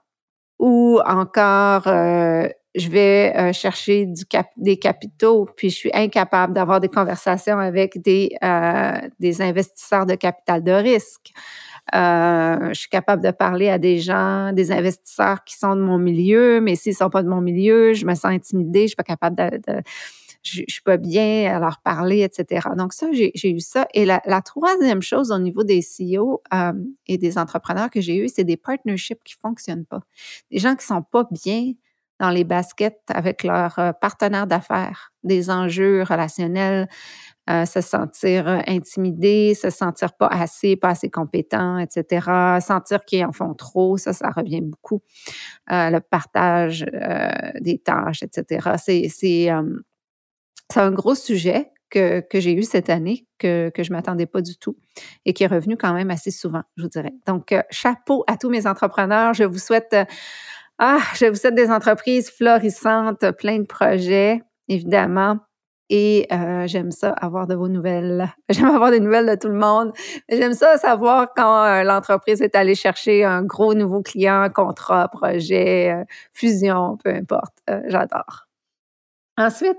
Ou 0.59 1.01
encore, 1.05 1.89
euh, 1.89 2.49
je 2.75 2.89
vais 2.89 3.33
euh, 3.37 3.53
chercher 3.53 4.09
des 4.57 4.79
capitaux, 4.79 5.49
puis 5.57 5.71
je 5.71 5.77
suis 5.77 5.91
incapable 5.93 6.53
d'avoir 6.53 6.81
des 6.81 6.89
conversations 6.89 7.59
avec 7.59 8.01
des, 8.03 8.37
des 9.21 9.43
investisseurs 9.43 10.07
de 10.07 10.15
capital 10.15 10.63
de 10.63 10.73
risque. 10.73 11.33
Euh, 11.95 12.69
je 12.71 12.75
suis 12.75 12.89
capable 12.89 13.23
de 13.23 13.31
parler 13.31 13.69
à 13.69 13.79
des 13.79 13.99
gens, 13.99 14.53
des 14.53 14.73
investisseurs 14.73 15.45
qui 15.45 15.57
sont 15.57 15.77
de 15.77 15.81
mon 15.81 15.99
milieu, 15.99 16.61
mais 16.61 16.75
s'ils 16.75 16.95
sont 16.95 17.11
pas 17.11 17.23
de 17.23 17.29
mon 17.29 17.41
milieu, 17.41 17.93
je 17.93 18.05
me 18.05 18.15
sens 18.15 18.27
intimidée, 18.27 18.83
je 18.83 18.89
suis 18.89 18.97
pas 18.97 19.05
capable 19.05 19.37
de, 19.37 19.83
je, 20.43 20.63
je, 20.67 20.73
suis 20.73 20.83
pas 20.83 20.97
bien 20.97 21.55
à 21.55 21.61
leur 21.61 21.79
parler, 21.79 22.23
etc. 22.23 22.69
Donc 22.77 22.93
ça, 22.93 23.07
j'ai 23.13 23.51
eu 23.51 23.61
ça. 23.61 23.87
Et 23.95 24.05
la, 24.05 24.21
troisième 24.43 25.03
chose 25.03 25.31
au 25.31 25.39
niveau 25.39 25.63
des 25.63 25.81
CEO 25.81 26.43
euh, 26.53 26.73
et 27.07 27.17
des 27.17 27.39
entrepreneurs 27.39 27.91
que 27.91 28.01
j'ai 28.01 28.17
eu, 28.17 28.29
c'est 28.29 28.45
des 28.45 28.57
partnerships 28.57 29.23
qui 29.25 29.35
fonctionnent 29.41 29.87
pas. 29.87 30.01
Des 30.51 30.59
gens 30.59 30.75
qui 30.75 30.85
sont 30.85 31.03
pas 31.03 31.29
bien 31.31 31.73
dans 32.21 32.31
les 32.31 32.45
baskets 32.45 33.03
avec 33.09 33.43
leurs 33.43 33.79
euh, 33.79 33.93
partenaires 33.93 34.47
d'affaires, 34.47 35.13
des 35.23 35.51
enjeux 35.51 36.03
relationnels, 36.03 36.89
euh, 37.51 37.67
se 37.67 37.83
sentir 37.83 38.49
euh, 38.49 38.61
intimidé, 38.67 39.53
se 39.55 39.69
sentir 39.69 40.15
pas 40.15 40.29
assez, 40.29 40.77
pas 40.77 40.89
assez 40.89 41.11
compétent, 41.11 41.77
etc. 41.79 42.59
Sentir 42.61 43.05
qu'ils 43.05 43.23
en 43.23 43.33
font 43.33 43.53
trop, 43.53 43.99
ça, 43.99 44.15
ça 44.15 44.31
revient 44.31 44.63
beaucoup. 44.63 45.03
Euh, 45.71 45.91
le 45.91 46.01
partage 46.01 46.87
des 47.61 47.79
tâches, 47.79 48.23
etc. 48.23 48.71
C'est 48.79 49.51
un 49.51 50.91
gros 50.91 51.15
sujet 51.15 51.71
que, 51.91 52.21
que 52.21 52.41
j'ai 52.41 52.55
eu 52.55 52.63
cette 52.63 52.89
année, 52.89 53.27
que, 53.39 53.71
que 53.75 53.83
je 53.83 53.93
ne 53.93 53.97
m'attendais 53.97 54.27
pas 54.27 54.41
du 54.41 54.57
tout 54.57 54.79
et 55.27 55.35
qui 55.35 55.45
est 55.45 55.49
revenu 55.49 55.77
quand 55.77 55.93
même 55.93 56.11
assez 56.11 56.31
souvent, 56.31 56.63
je 56.79 56.85
vous 56.85 56.89
dirais. 56.89 57.13
Donc, 57.27 57.55
chapeau 57.71 58.25
à 58.27 58.39
tous 58.39 58.49
mes 58.49 58.67
entrepreneurs. 58.67 59.35
Je 59.35 59.45
vous 59.45 59.59
souhaite, 59.59 59.95
ah, 60.79 60.99
je 61.15 61.27
vous 61.27 61.37
souhaite 61.37 61.55
des 61.55 61.71
entreprises 61.71 62.31
florissantes, 62.31 63.31
plein 63.33 63.59
de 63.59 63.67
projets, 63.67 64.41
évidemment 64.69 65.41
et 65.91 66.27
euh, 66.33 66.67
j'aime 66.67 66.91
ça, 66.91 67.11
avoir 67.11 67.47
de 67.47 67.55
vos 67.55 67.69
nouvelles. 67.69 68.33
J'aime 68.49 68.71
avoir 68.71 68.91
des 68.91 69.01
nouvelles 69.01 69.27
de 69.27 69.35
tout 69.35 69.49
le 69.49 69.59
monde. 69.59 69.93
J'aime 70.31 70.55
ça, 70.55 70.79
savoir 70.79 71.29
quand 71.37 71.65
euh, 71.65 71.83
l'entreprise 71.83 72.41
est 72.41 72.55
allée 72.55 72.75
chercher 72.75 73.25
un 73.25 73.43
gros 73.43 73.75
nouveau 73.75 74.03
client, 74.03 74.49
contrat, 74.55 75.09
projet, 75.09 75.93
euh, 75.93 76.05
fusion, 76.33 76.97
peu 77.03 77.11
importe. 77.11 77.55
J'adore. 77.87 78.49
Ensuite, 79.37 79.79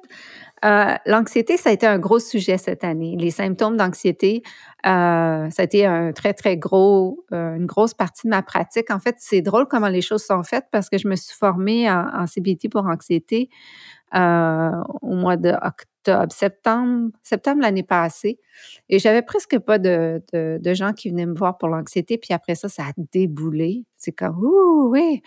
l'anxiété, 1.05 1.55
ça 1.55 1.69
a 1.69 1.73
été 1.73 1.87
un 1.87 1.97
gros 1.97 2.19
sujet 2.19 2.57
cette 2.57 2.83
année. 2.83 3.15
Les 3.17 3.31
symptômes 3.31 3.77
d'anxiété, 3.77 4.43
ça 4.83 5.47
a 5.57 5.63
été 5.63 5.85
un 5.85 6.11
très, 6.11 6.33
très 6.33 6.57
gros, 6.57 7.23
une 7.31 7.65
grosse 7.65 7.93
partie 7.93 8.27
de 8.27 8.31
ma 8.31 8.41
pratique. 8.41 8.91
En 8.91 8.99
fait, 8.99 9.15
c'est 9.19 9.41
drôle 9.41 9.65
comment 9.67 9.87
les 9.87 10.01
choses 10.01 10.25
sont 10.25 10.43
faites 10.43 10.65
parce 10.71 10.89
que 10.89 10.97
je 10.97 11.07
me 11.07 11.15
suis 11.15 11.33
formée 11.33 11.89
en, 11.89 12.27
CBT 12.27 12.67
pour 12.69 12.85
anxiété 12.85 13.49
au 14.13 15.15
mois 15.15 15.37
de 15.37 15.53
septembre, 16.29 17.11
septembre 17.23 17.61
l'année 17.61 17.83
passée. 17.83 18.39
Et 18.89 18.99
j'avais 18.99 19.21
presque 19.21 19.59
pas 19.59 19.79
de, 19.79 20.21
gens 20.73 20.93
qui 20.93 21.09
venaient 21.09 21.25
me 21.25 21.35
voir 21.35 21.57
pour 21.57 21.69
l'anxiété. 21.69 22.17
Puis 22.17 22.33
après 22.33 22.55
ça, 22.55 22.69
ça 22.69 22.83
a 22.83 22.91
déboulé. 23.11 23.85
C'est 23.97 24.11
comme, 24.11 24.37
ouh, 24.37 24.89
oui, 24.91 25.21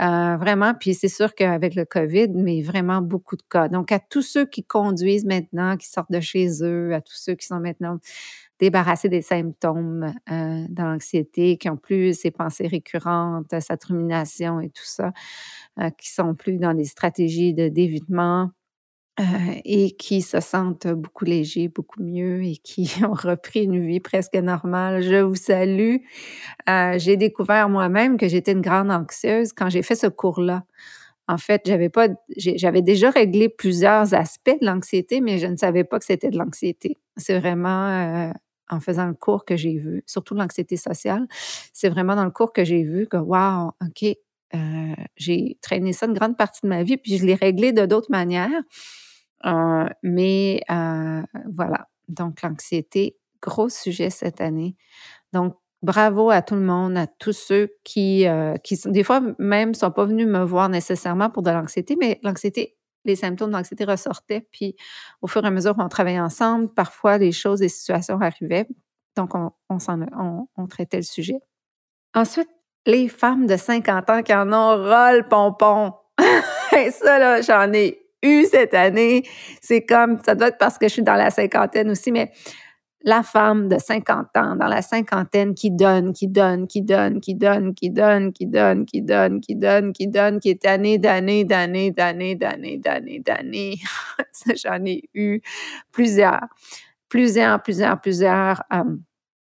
euh, 0.00 0.36
vraiment. 0.36 0.74
Puis 0.74 0.94
c'est 0.94 1.08
sûr 1.08 1.34
qu'avec 1.34 1.74
le 1.74 1.84
COVID, 1.84 2.28
mais 2.34 2.62
vraiment 2.62 3.00
beaucoup 3.00 3.36
de 3.36 3.42
cas. 3.48 3.68
Donc, 3.68 3.92
à 3.92 3.98
tous 3.98 4.22
ceux 4.22 4.46
qui 4.46 4.64
conduisent 4.64 5.24
maintenant, 5.24 5.76
qui 5.76 5.88
sortent 5.88 6.12
de 6.12 6.20
chez 6.20 6.62
eux, 6.62 6.94
à 6.94 7.00
tous 7.00 7.16
ceux 7.16 7.34
qui 7.34 7.46
sont 7.46 7.60
maintenant 7.60 7.98
débarrassés 8.58 9.08
des 9.08 9.22
symptômes 9.22 10.12
euh, 10.30 10.66
de 10.68 10.82
l'anxiété, 10.82 11.56
qui 11.56 11.68
ont 11.70 11.76
plus 11.76 12.18
ces 12.18 12.30
pensées 12.30 12.66
récurrentes, 12.66 13.54
cette 13.60 13.84
rumination 13.84 14.60
et 14.60 14.68
tout 14.68 14.84
ça, 14.84 15.12
euh, 15.78 15.90
qui 15.90 16.10
sont 16.10 16.34
plus 16.34 16.58
dans 16.58 16.74
des 16.74 16.84
stratégies 16.84 17.54
de 17.54 17.68
d'évitement, 17.68 18.50
euh, 19.20 19.24
et 19.64 19.90
qui 19.96 20.22
se 20.22 20.38
sentent 20.38 20.86
beaucoup 20.86 21.24
légers, 21.24 21.66
beaucoup 21.66 22.00
mieux 22.02 22.44
et 22.44 22.56
qui 22.56 22.88
ont 23.04 23.14
repris 23.14 23.64
une 23.64 23.84
vie 23.84 23.98
presque 23.98 24.34
normale. 24.34 25.02
Je 25.02 25.16
vous 25.16 25.34
salue. 25.34 25.96
Euh, 26.68 26.98
j'ai 26.98 27.16
découvert 27.16 27.68
moi-même 27.68 28.16
que 28.16 28.28
j'étais 28.28 28.52
une 28.52 28.60
grande 28.60 28.92
anxieuse 28.92 29.52
quand 29.52 29.70
j'ai 29.70 29.82
fait 29.82 29.96
ce 29.96 30.06
cours-là. 30.06 30.64
En 31.26 31.36
fait, 31.36 31.62
j'avais 31.66 31.88
pas, 31.88 32.08
j'avais 32.36 32.80
déjà 32.80 33.10
réglé 33.10 33.48
plusieurs 33.48 34.14
aspects 34.14 34.56
de 34.60 34.64
l'anxiété, 34.64 35.20
mais 35.20 35.38
je 35.38 35.46
ne 35.46 35.56
savais 35.56 35.84
pas 35.84 35.98
que 35.98 36.04
c'était 36.04 36.30
de 36.30 36.38
l'anxiété. 36.38 36.96
C'est 37.16 37.38
vraiment 37.38 37.88
euh, 37.88 38.32
en 38.70 38.80
faisant 38.80 39.06
le 39.06 39.14
cours 39.14 39.44
que 39.44 39.56
j'ai 39.56 39.76
vu, 39.76 40.04
surtout 40.06 40.34
l'anxiété 40.34 40.76
sociale. 40.76 41.26
C'est 41.72 41.88
vraiment 41.88 42.14
dans 42.14 42.24
le 42.24 42.30
cours 42.30 42.52
que 42.52 42.64
j'ai 42.64 42.84
vu 42.84 43.08
que, 43.08 43.16
wow, 43.16 43.72
ok, 43.84 44.14
j'ai 45.16 45.58
traîné 45.60 45.92
ça 45.92 46.06
une 46.06 46.14
grande 46.14 46.36
partie 46.36 46.60
de 46.62 46.68
ma 46.68 46.82
vie, 46.82 46.96
puis 46.96 47.18
je 47.18 47.26
l'ai 47.26 47.34
réglé 47.34 47.72
de 47.72 47.84
d'autres 47.84 48.10
manières. 48.10 48.62
Euh, 49.46 49.88
mais 50.02 50.62
euh, 50.70 51.22
voilà, 51.54 51.88
donc 52.08 52.42
l'anxiété, 52.42 53.16
gros 53.40 53.68
sujet 53.68 54.10
cette 54.10 54.40
année. 54.40 54.76
Donc, 55.32 55.56
bravo 55.82 56.30
à 56.30 56.42
tout 56.42 56.54
le 56.54 56.62
monde, 56.62 56.96
à 56.96 57.06
tous 57.06 57.32
ceux 57.32 57.70
qui, 57.84 58.26
euh, 58.26 58.56
qui 58.56 58.78
des 58.86 59.04
fois 59.04 59.20
même, 59.38 59.74
sont 59.74 59.90
pas 59.90 60.04
venus 60.04 60.26
me 60.26 60.42
voir 60.42 60.68
nécessairement 60.68 61.30
pour 61.30 61.42
de 61.42 61.50
l'anxiété, 61.50 61.96
mais 62.00 62.18
l'anxiété, 62.22 62.76
les 63.04 63.16
symptômes 63.16 63.52
d'anxiété 63.52 63.84
ressortaient. 63.84 64.46
Puis, 64.52 64.74
au 65.22 65.28
fur 65.28 65.44
et 65.44 65.46
à 65.46 65.50
mesure 65.50 65.76
qu'on 65.76 65.88
travaillait 65.88 66.20
ensemble, 66.20 66.72
parfois, 66.74 67.18
les 67.18 67.32
choses, 67.32 67.60
les 67.60 67.68
situations 67.68 68.20
arrivaient. 68.20 68.66
Donc, 69.16 69.34
on, 69.34 69.52
on, 69.68 70.48
on, 70.56 70.66
traitait 70.66 70.98
le 70.98 71.02
sujet. 71.02 71.40
Ensuite, 72.14 72.48
les 72.86 73.08
femmes 73.08 73.46
de 73.46 73.56
50 73.56 74.10
ans 74.10 74.22
qui 74.22 74.34
en 74.34 74.52
ont 74.52 74.82
ras 74.82 75.22
pompon. 75.22 75.92
Et 76.76 76.90
ça, 76.90 77.18
là, 77.18 77.40
j'en 77.40 77.72
ai 77.72 78.07
eu 78.22 78.44
cette 78.46 78.74
année. 78.74 79.22
C'est 79.60 79.84
comme, 79.84 80.18
ça 80.24 80.34
doit 80.34 80.48
être 80.48 80.58
parce 80.58 80.78
que 80.78 80.88
je 80.88 80.94
suis 80.94 81.02
dans 81.02 81.14
la 81.14 81.30
cinquantaine 81.30 81.90
aussi, 81.90 82.12
mais 82.12 82.32
la 83.02 83.22
femme 83.22 83.68
de 83.68 83.78
50 83.78 84.36
ans, 84.36 84.56
dans 84.56 84.66
la 84.66 84.82
cinquantaine, 84.82 85.54
qui 85.54 85.70
donne, 85.70 86.12
qui 86.12 86.26
donne, 86.26 86.66
qui 86.66 86.82
donne, 86.82 87.20
qui 87.20 87.34
donne, 87.34 87.74
qui 87.74 87.90
donne, 87.90 88.32
qui 88.32 88.48
donne, 88.48 88.84
qui 88.84 89.00
donne, 89.02 89.40
qui 89.40 89.54
donne, 89.54 89.92
qui 89.92 90.08
donne, 90.08 90.40
qui 90.40 90.50
est 90.50 90.66
année 90.66 90.98
d'année, 90.98 91.44
d'année, 91.44 91.90
d'année, 91.92 92.34
d'année, 92.34 92.76
d'année, 92.76 93.20
d'année. 93.20 93.74
J'en 94.62 94.84
ai 94.84 95.02
eu 95.14 95.40
plusieurs, 95.92 96.46
plusieurs, 97.08 97.62
plusieurs, 97.62 98.00
plusieurs. 98.00 98.62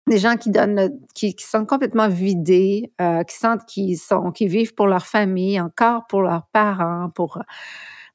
des 0.08 0.18
gens 0.18 0.38
qui 0.38 0.50
donnent, 0.50 0.98
qui, 1.14 1.36
qui 1.36 1.46
sont 1.46 1.66
complètement 1.66 2.08
vidés, 2.08 2.94
qui 3.28 3.36
sentent 3.36 3.66
qu'ils 3.66 3.98
sont, 3.98 4.32
qui 4.32 4.48
vivent 4.48 4.74
pour 4.74 4.88
leur 4.88 5.06
famille, 5.06 5.60
encore 5.60 6.08
pour 6.08 6.22
leurs 6.22 6.48
parents, 6.54 7.10
pour 7.14 7.38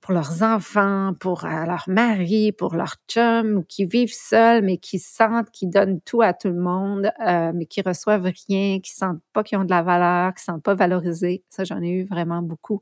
pour 0.06 0.14
leurs 0.14 0.44
enfants, 0.44 1.14
pour 1.18 1.44
euh, 1.44 1.64
leur 1.66 1.82
mari, 1.88 2.52
pour 2.52 2.76
leur 2.76 2.94
chum, 3.08 3.64
qui 3.64 3.86
vivent 3.86 4.14
seuls, 4.14 4.62
mais 4.62 4.76
qui 4.76 5.00
sentent 5.00 5.50
qu'ils 5.50 5.68
donnent 5.68 6.00
tout 6.00 6.22
à 6.22 6.32
tout 6.32 6.46
le 6.46 6.60
monde, 6.60 7.10
euh, 7.26 7.50
mais 7.52 7.66
qui 7.66 7.82
reçoivent 7.82 8.30
rien, 8.48 8.78
qui 8.78 8.92
sentent 8.92 9.20
pas 9.32 9.42
qu'ils 9.42 9.58
ont 9.58 9.64
de 9.64 9.70
la 9.70 9.82
valeur, 9.82 10.32
qui 10.34 10.44
sentent 10.44 10.62
pas 10.62 10.76
valorisés. 10.76 11.42
Ça, 11.48 11.64
j'en 11.64 11.82
ai 11.82 11.88
eu 11.88 12.04
vraiment 12.04 12.40
beaucoup. 12.40 12.80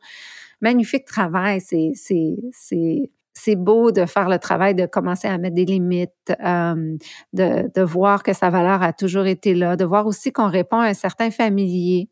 Magnifique 0.61 1.07
travail, 1.07 1.63
c'est, 1.63 3.57
beau 3.57 3.91
de 3.91 4.05
faire 4.05 4.29
le 4.29 4.39
travail, 4.39 4.75
de 4.75 4.85
commencer 4.85 5.27
à 5.27 5.39
mettre 5.39 5.55
des 5.55 5.65
limites, 5.65 6.11
euh, 6.45 6.97
de, 7.33 7.83
voir 7.83 8.23
que 8.23 8.35
sa 8.35 8.51
valeur 8.51 8.83
a 8.83 8.93
toujours 8.93 9.25
été 9.25 9.55
là, 9.55 9.77
de 9.77 9.87
voir 9.87 10.07
aussi 10.07 10.31
qu'on 10.31 10.51
répond 10.51 10.77
à 10.77 10.89
un 10.89 10.95
certain 10.95 11.31
familier. 11.31 12.11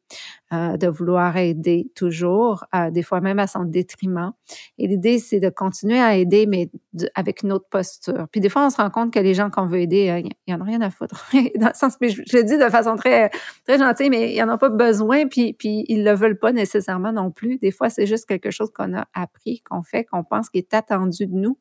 Euh, 0.53 0.77
de 0.77 0.87
vouloir 0.87 1.35
aider 1.39 1.91
toujours, 1.95 2.65
euh, 2.75 2.91
des 2.91 3.03
fois 3.03 3.23
même 3.23 3.39
à 3.39 3.47
son 3.47 3.65
détriment. 3.65 4.33
Et 4.77 4.87
l'idée, 4.87 5.19
c'est 5.19 5.41
de 5.41 5.49
continuer 5.49 5.99
à 5.99 6.17
aider, 6.17 6.45
mais 6.47 6.69
avec 7.15 7.43
une 7.43 7.53
autre 7.53 7.65
posture. 7.71 8.27
Puis 8.31 8.43
des 8.43 8.51
fois, 8.51 8.67
on 8.67 8.69
se 8.71 8.77
rend 8.77 8.91
compte 8.91 9.15
que 9.15 9.19
les 9.19 9.33
gens 9.33 9.49
qu'on 9.49 9.65
veut 9.65 9.81
aider, 9.81 10.11
euh, 10.11 10.19
il 10.19 10.31
n'y 10.49 10.55
en 10.55 10.61
a 10.61 10.65
rien 10.65 10.83
à 10.83 10.91
foutre. 10.91 11.31
Dans 11.59 11.69
le 11.69 11.75
sens, 11.75 11.97
je, 12.03 12.37
le 12.37 12.43
dis 12.43 12.59
de 12.59 12.69
façon 12.69 12.97
très, 12.97 13.31
très 13.67 13.79
gentille, 13.79 14.11
mais 14.11 14.35
ils 14.35 14.45
n'en 14.45 14.55
ont 14.55 14.59
pas 14.59 14.69
besoin, 14.69 15.27
puis, 15.27 15.55
puis 15.55 15.87
ils 15.89 16.05
ne 16.05 16.11
le 16.11 16.17
veulent 16.17 16.39
pas 16.39 16.53
nécessairement 16.53 17.13
non 17.13 17.31
plus. 17.31 17.57
Des 17.57 17.71
fois, 17.71 17.89
c'est 17.89 18.07
juste 18.07 18.27
quelque 18.27 18.51
chose 18.51 18.71
qu'on 18.75 18.95
a 18.95 19.07
appris, 19.15 19.63
qu'on 19.63 19.83
fait, 19.83 20.05
qu'on 20.05 20.23
pense 20.23 20.51
qui 20.51 20.59
est 20.59 20.75
attendu 20.75 21.27
de 21.27 21.35
nous. 21.35 21.57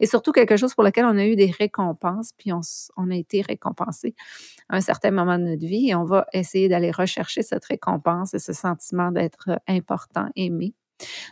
Et 0.00 0.06
surtout 0.06 0.32
quelque 0.32 0.58
chose 0.58 0.74
pour 0.74 0.84
lequel 0.84 1.06
on 1.06 1.16
a 1.16 1.24
eu 1.24 1.34
des 1.34 1.50
récompenses, 1.50 2.32
puis 2.36 2.52
on, 2.52 2.60
on 2.98 3.10
a 3.10 3.16
été 3.16 3.40
récompensé 3.40 4.14
à 4.68 4.76
un 4.76 4.80
certain 4.82 5.12
moment 5.12 5.38
de 5.38 5.44
notre 5.44 5.66
vie 5.66 5.88
et 5.88 5.94
on 5.94 6.04
va 6.04 6.26
essayer 6.34 6.68
d'aller 6.68 6.90
rechercher 6.90 7.42
cette 7.42 7.64
récompense 7.64 8.33
ce 8.38 8.52
sentiment 8.52 9.10
d'être 9.10 9.50
euh, 9.50 9.56
important, 9.68 10.28
aimé. 10.36 10.74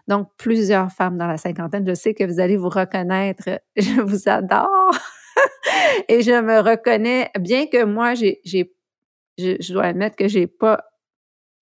Donc, 0.08 0.28
plusieurs 0.36 0.90
femmes 0.90 1.18
dans 1.18 1.26
la 1.26 1.38
cinquantaine, 1.38 1.86
je 1.86 1.94
sais 1.94 2.14
que 2.14 2.24
vous 2.24 2.40
allez 2.40 2.56
vous 2.56 2.68
reconnaître. 2.68 3.60
Je 3.76 4.00
vous 4.00 4.28
adore 4.28 4.90
et 6.08 6.22
je 6.22 6.40
me 6.40 6.60
reconnais, 6.60 7.30
bien 7.38 7.66
que 7.66 7.84
moi, 7.84 8.14
je, 8.14 9.72
dois 9.72 9.84
admettre 9.84 10.16
que 10.16 10.28
j'ai 10.28 10.46
pas 10.46 10.84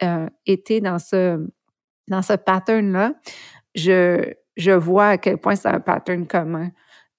euh, 0.03 0.29
été 0.47 0.81
dans 0.81 0.99
ce, 0.99 1.47
dans 2.09 2.23
ce 2.23 2.33
pattern-là. 2.33 3.15
Je, 3.75 4.33
je 4.57 4.73
vois 4.73 5.09
à 5.09 5.19
quel 5.19 5.39
point 5.39 5.55
c'est 5.55 5.69
un 5.69 5.81
pattern 5.81 6.27
commun 6.27 6.71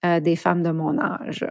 euh, 0.05 0.19
des 0.19 0.35
femmes 0.35 0.63
de 0.63 0.71
mon 0.71 0.99
âge. 0.99 1.45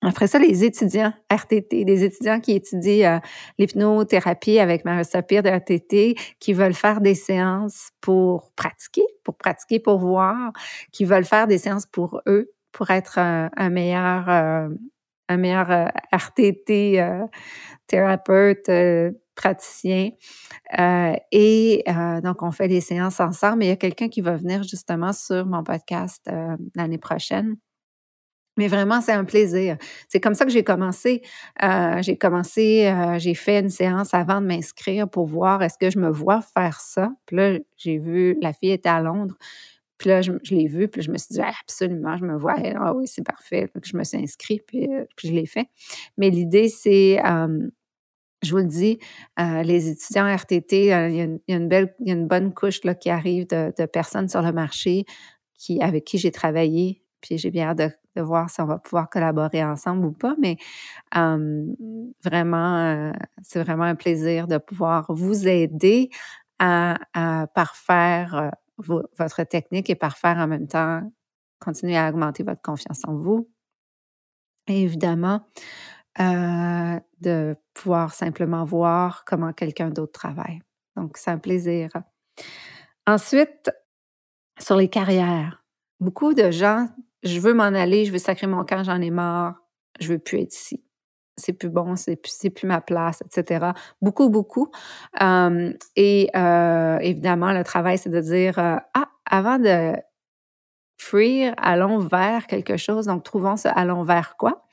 Après 0.00 0.28
ça, 0.28 0.38
les 0.38 0.64
étudiants 0.64 1.12
RTT, 1.30 1.84
des 1.84 2.04
étudiants 2.04 2.38
qui 2.38 2.52
étudient 2.52 3.16
euh, 3.16 3.20
l'hypnothérapie 3.58 4.60
avec 4.60 4.84
Marissa 4.84 5.22
Pire 5.22 5.42
de 5.42 5.48
RTT, 5.48 6.14
qui 6.38 6.52
veulent 6.52 6.74
faire 6.74 7.00
des 7.00 7.16
séances 7.16 7.90
pour 8.00 8.52
pratiquer, 8.54 9.04
pour 9.24 9.36
pratiquer, 9.36 9.80
pour 9.80 9.98
voir, 9.98 10.52
qui 10.92 11.04
veulent 11.04 11.24
faire 11.24 11.48
des 11.48 11.58
séances 11.58 11.86
pour 11.86 12.20
eux, 12.28 12.52
pour 12.70 12.90
être 12.90 13.18
un, 13.18 13.70
meilleur, 13.70 14.28
un 14.28 15.36
meilleur 15.36 15.70
euh, 15.70 15.86
RTT 16.12 17.00
euh, 17.00 17.26
thérapeute, 17.88 18.70
praticien. 19.34 20.10
et 21.32 21.84
donc, 22.22 22.42
on 22.42 22.52
fait 22.52 22.68
des 22.68 22.80
séances 22.80 23.18
ensemble. 23.18 23.58
Mais 23.58 23.66
il 23.66 23.70
y 23.70 23.72
a 23.72 23.76
quelqu'un 23.76 24.08
qui 24.08 24.20
va 24.20 24.36
venir 24.36 24.62
justement 24.62 25.12
sur 25.12 25.44
mon 25.46 25.64
podcast 25.64 26.30
l'année 26.76 26.98
prochaine 26.98 27.56
mais 28.58 28.66
vraiment, 28.66 29.00
c'est 29.00 29.12
un 29.12 29.24
plaisir. 29.24 29.78
C'est 30.08 30.18
comme 30.18 30.34
ça 30.34 30.44
que 30.44 30.50
j'ai 30.50 30.64
commencé. 30.64 31.22
Euh, 31.62 32.02
j'ai 32.02 32.18
commencé, 32.18 32.86
euh, 32.88 33.16
j'ai 33.18 33.34
fait 33.34 33.60
une 33.60 33.70
séance 33.70 34.12
avant 34.14 34.40
de 34.40 34.46
m'inscrire 34.46 35.08
pour 35.08 35.26
voir 35.26 35.62
est-ce 35.62 35.78
que 35.78 35.90
je 35.90 35.98
me 36.00 36.10
vois 36.10 36.42
faire 36.42 36.80
ça. 36.80 37.12
Puis 37.24 37.36
là, 37.36 37.56
j'ai 37.76 37.98
vu, 37.98 38.36
la 38.42 38.52
fille 38.52 38.72
était 38.72 38.88
à 38.88 39.00
Londres. 39.00 39.36
Puis 39.96 40.10
là, 40.10 40.22
je, 40.22 40.32
l'ai 40.50 40.66
vue, 40.66 40.88
puis 40.88 41.02
je 41.02 41.10
me 41.12 41.18
suis 41.18 41.34
dit, 41.34 41.40
absolument, 41.40 42.16
je 42.16 42.24
me 42.24 42.36
vois. 42.36 42.56
Ah 42.80 42.94
oui, 42.94 43.06
c'est 43.06 43.24
parfait. 43.24 43.70
je 43.82 43.96
me 43.96 44.02
suis 44.02 44.18
inscrite, 44.18 44.64
puis, 44.66 44.92
euh, 44.92 45.04
je 45.22 45.30
l'ai 45.30 45.46
fait. 45.46 45.68
Mais 46.16 46.30
l'idée, 46.30 46.68
c'est, 46.68 47.20
je 48.42 48.50
vous 48.50 48.58
le 48.58 48.64
dis, 48.64 48.98
les 49.38 49.88
étudiants 49.88 50.32
RTT, 50.32 50.82
il 50.82 50.86
y, 50.86 50.92
a 50.92 51.56
une, 51.56 51.68
belle, 51.68 51.94
il 52.00 52.08
y 52.08 52.10
a 52.10 52.14
une 52.14 52.26
bonne 52.26 52.52
couche 52.52 52.82
là, 52.82 52.96
qui 52.96 53.10
arrive 53.10 53.46
de, 53.46 53.72
de 53.76 53.86
personnes 53.86 54.28
sur 54.28 54.42
le 54.42 54.52
marché 54.52 55.04
qui, 55.58 55.80
avec 55.80 56.04
qui 56.04 56.18
j'ai 56.18 56.30
travaillé 56.30 57.02
puis 57.20 57.38
j'ai 57.38 57.50
bien 57.50 57.68
hâte 57.68 57.78
de, 57.78 58.22
voir 58.22 58.50
si 58.50 58.60
on 58.60 58.66
va 58.66 58.78
pouvoir 58.78 59.08
collaborer 59.08 59.62
ensemble 59.62 60.04
ou 60.04 60.10
pas, 60.10 60.34
mais 60.40 60.56
vraiment, 62.24 62.76
euh, 62.78 63.12
c'est 63.42 63.62
vraiment 63.62 63.84
un 63.84 63.94
plaisir 63.94 64.48
de 64.48 64.58
pouvoir 64.58 65.06
vous 65.08 65.46
aider 65.46 66.10
à, 66.58 66.98
parfaire 67.54 68.34
euh, 68.34 69.00
votre 69.16 69.44
technique 69.44 69.88
et 69.90 69.94
parfaire 69.94 70.38
en 70.38 70.48
même 70.48 70.66
temps, 70.66 71.02
continuer 71.60 71.96
à 71.96 72.08
augmenter 72.08 72.42
votre 72.42 72.62
confiance 72.62 73.02
en 73.06 73.14
vous. 73.14 73.48
Et 74.66 74.82
évidemment, 74.82 75.46
euh, 76.20 77.00
de 77.20 77.56
pouvoir 77.74 78.12
simplement 78.12 78.64
voir 78.64 79.24
comment 79.24 79.52
quelqu'un 79.52 79.90
d'autre 79.90 80.12
travaille. 80.12 80.60
Donc, 80.96 81.16
c'est 81.16 81.30
un 81.30 81.38
plaisir. 81.38 81.90
Ensuite, 83.06 83.70
sur 84.58 84.76
les 84.76 84.88
carrières, 84.88 85.64
beaucoup 86.00 86.34
de 86.34 86.50
gens 86.50 86.88
je 87.22 87.40
veux 87.40 87.54
m'en 87.54 87.64
aller, 87.64 88.04
je 88.04 88.12
veux 88.12 88.18
sacrer 88.18 88.46
mon 88.46 88.64
camp, 88.64 88.82
j'en 88.84 89.00
ai 89.00 89.10
marre, 89.10 89.56
je 90.00 90.08
veux 90.08 90.18
plus 90.18 90.40
être 90.40 90.54
ici. 90.54 90.84
C'est 91.36 91.52
plus 91.52 91.68
bon, 91.68 91.94
c'est 91.94 92.16
plus, 92.16 92.50
plus 92.50 92.66
ma 92.66 92.80
place, 92.80 93.22
etc. 93.24 93.72
Beaucoup, 94.02 94.28
beaucoup. 94.28 94.70
et 95.96 96.30
évidemment, 97.00 97.52
le 97.52 97.62
travail, 97.62 97.98
c'est 97.98 98.10
de 98.10 98.20
dire 98.20 98.58
Ah, 98.58 99.08
avant 99.24 99.58
de 99.58 99.94
fuir, 100.98 101.54
allons 101.58 101.98
vers 101.98 102.46
quelque 102.46 102.76
chose. 102.76 103.06
Donc, 103.06 103.22
trouvons 103.22 103.56
ce 103.56 103.68
allons 103.68 104.02
vers 104.02 104.36
quoi. 104.36 104.64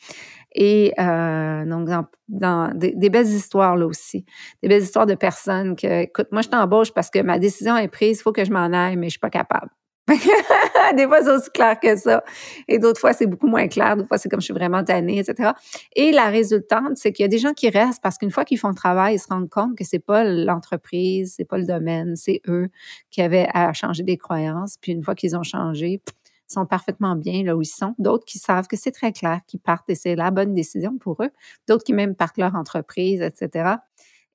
Et 0.56 0.94
donc, 0.98 1.90
dans, 2.28 2.72
des, 2.74 3.10
belles 3.10 3.28
histoires 3.28 3.76
là 3.76 3.86
aussi. 3.86 4.26
Des 4.64 4.70
belles 4.70 4.84
histoires 4.84 5.06
de 5.06 5.16
personnes 5.16 5.76
que, 5.76 6.04
écoute, 6.04 6.28
moi, 6.32 6.42
je 6.42 6.50
t'embauche 6.50 6.94
parce 6.94 7.10
que 7.10 7.20
ma 7.20 7.40
décision 7.40 7.78
est 7.78 7.90
prise, 7.90 8.20
il 8.20 8.22
faut 8.24 8.32
que 8.32 8.46
je 8.46 8.52
m'en 8.52 8.72
aille, 8.74 8.96
mais 8.96 9.08
je 9.08 9.12
suis 9.12 9.20
pas 9.20 9.30
capable. 9.30 9.70
des 10.96 11.08
fois, 11.08 11.24
c'est 11.24 11.32
aussi 11.32 11.50
clair 11.50 11.80
que 11.80 11.96
ça. 11.96 12.24
Et 12.68 12.78
d'autres 12.78 13.02
fois, 13.02 13.14
c'est 13.14 13.26
beaucoup 13.26 13.48
moins 13.48 13.68
clair. 13.68 13.96
D'autres 13.96 14.08
fois, 14.08 14.20
c'est 14.20 14.30
comme 14.30 14.40
je 14.40 14.46
suis 14.46 14.54
vraiment 14.54 14.84
tannée, 14.84 15.18
etc. 15.18 15.52
Et 15.96 16.12
la 16.12 16.30
résultante, 16.30 16.98
c'est 16.98 17.12
qu'il 17.12 17.24
y 17.24 17.26
a 17.26 17.30
des 17.30 17.40
gens 17.40 17.54
qui 17.54 17.70
restent 17.70 18.04
parce 18.04 18.18
qu'une 18.18 18.30
fois 18.30 18.46
qu'ils 18.46 18.60
font 18.60 18.70
le 18.70 18.76
travail, 18.76 19.16
ils 19.16 19.20
se 19.20 19.28
rendent 19.28 19.50
compte 19.50 19.76
que 19.76 19.84
c'est 19.84 20.00
pas 20.00 20.24
l'entreprise, 20.24 21.34
c'est 21.36 21.46
pas 21.46 21.58
le 21.58 21.66
domaine, 21.66 22.16
c'est 22.16 22.42
eux 22.48 22.70
qui 23.10 23.22
avaient 23.22 23.48
à 23.54 23.74
changer 23.74 24.04
des 24.04 24.18
croyances. 24.18 24.76
Puis 24.80 24.92
une 24.92 25.04
fois 25.04 25.16
qu'ils 25.16 25.36
ont 25.36 25.44
changé, 25.44 26.02
ils 26.48 26.54
sont 26.54 26.68
parfaitement 26.68 27.16
bien 27.16 27.44
là 27.44 27.56
où 27.56 27.64
ils 27.64 27.66
sont. 27.66 27.96
D'autres 27.98 28.26
qui 28.26 28.38
savent 28.38 28.68
que 28.68 28.78
c'est 28.78 28.92
très 28.92 29.12
clair, 29.12 29.40
qui 29.48 29.58
partent 29.58 29.90
et 29.90 29.96
c'est 29.96 30.16
la 30.16 30.30
bonne 30.30 30.54
décision 30.54 31.00
pour 31.00 31.24
eux. 31.24 31.32
D'autres 31.68 31.84
qui 31.84 31.94
même 31.94 32.14
partent 32.14 32.38
leur 32.38 32.54
entreprise, 32.54 33.22
etc 33.22 33.78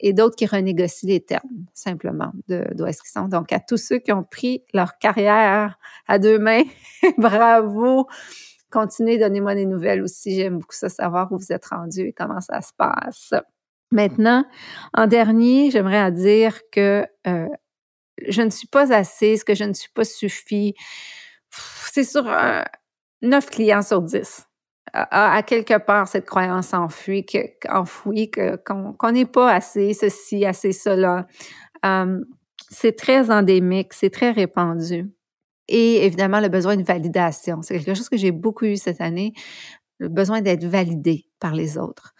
et 0.00 0.12
d'autres 0.12 0.36
qui 0.36 0.46
renégocient 0.46 1.08
les 1.08 1.20
termes, 1.20 1.66
simplement, 1.74 2.32
d'où 2.48 2.86
est-ce 2.86 3.02
qu'ils 3.02 3.10
sont. 3.12 3.28
Donc, 3.28 3.52
à 3.52 3.60
tous 3.60 3.76
ceux 3.76 3.98
qui 3.98 4.12
ont 4.12 4.24
pris 4.24 4.64
leur 4.72 4.98
carrière 4.98 5.78
à 6.08 6.18
deux 6.18 6.38
mains, 6.38 6.62
bravo! 7.18 8.06
Continuez, 8.70 9.18
donnez-moi 9.18 9.54
des 9.54 9.66
nouvelles 9.66 10.02
aussi. 10.02 10.36
J'aime 10.36 10.58
beaucoup 10.58 10.74
ça, 10.74 10.88
savoir 10.88 11.30
où 11.32 11.38
vous 11.38 11.52
êtes 11.52 11.66
rendu 11.66 12.00
et 12.00 12.12
comment 12.12 12.40
ça 12.40 12.60
se 12.60 12.72
passe. 12.76 13.34
Maintenant, 13.90 14.44
en 14.94 15.06
dernier, 15.08 15.70
j'aimerais 15.70 16.12
dire 16.12 16.60
que 16.70 17.04
euh, 17.26 17.48
je 18.28 18.42
ne 18.42 18.50
suis 18.50 18.68
pas 18.68 18.92
assez, 18.92 19.36
ce 19.36 19.44
que 19.44 19.54
je 19.54 19.64
ne 19.64 19.72
suis 19.72 19.90
pas 19.90 20.04
suffit. 20.04 20.74
C'est 21.92 22.04
sur 22.04 22.28
un, 22.28 22.64
9 23.22 23.50
clients 23.50 23.82
sur 23.82 24.02
10 24.02 24.46
à, 24.92 25.42
quelque 25.42 25.78
part 25.78 26.08
cette 26.08 26.26
croyance 26.26 26.74
enfouie, 26.74 27.24
qu'on 27.26 29.12
n'est 29.12 29.26
pas 29.26 29.52
assez 29.52 29.94
ceci, 29.94 30.44
assez 30.44 30.72
cela. 30.72 31.26
c'est 32.70 32.96
très 32.96 33.30
endémique, 33.30 33.92
c'est 33.92 34.10
très 34.10 34.30
répandu. 34.30 35.10
Et 35.68 36.04
évidemment, 36.04 36.40
le 36.40 36.48
besoin 36.48 36.76
de 36.76 36.82
validation. 36.82 37.62
C'est 37.62 37.78
quelque 37.78 37.94
chose 37.94 38.08
que 38.08 38.16
j'ai 38.16 38.32
beaucoup 38.32 38.64
eu 38.64 38.76
cette 38.76 39.00
année, 39.00 39.32
le 39.98 40.08
besoin 40.08 40.40
d'être 40.40 40.64
validé 40.64 41.26
par 41.38 41.54
les 41.54 41.78
autres 41.78 42.14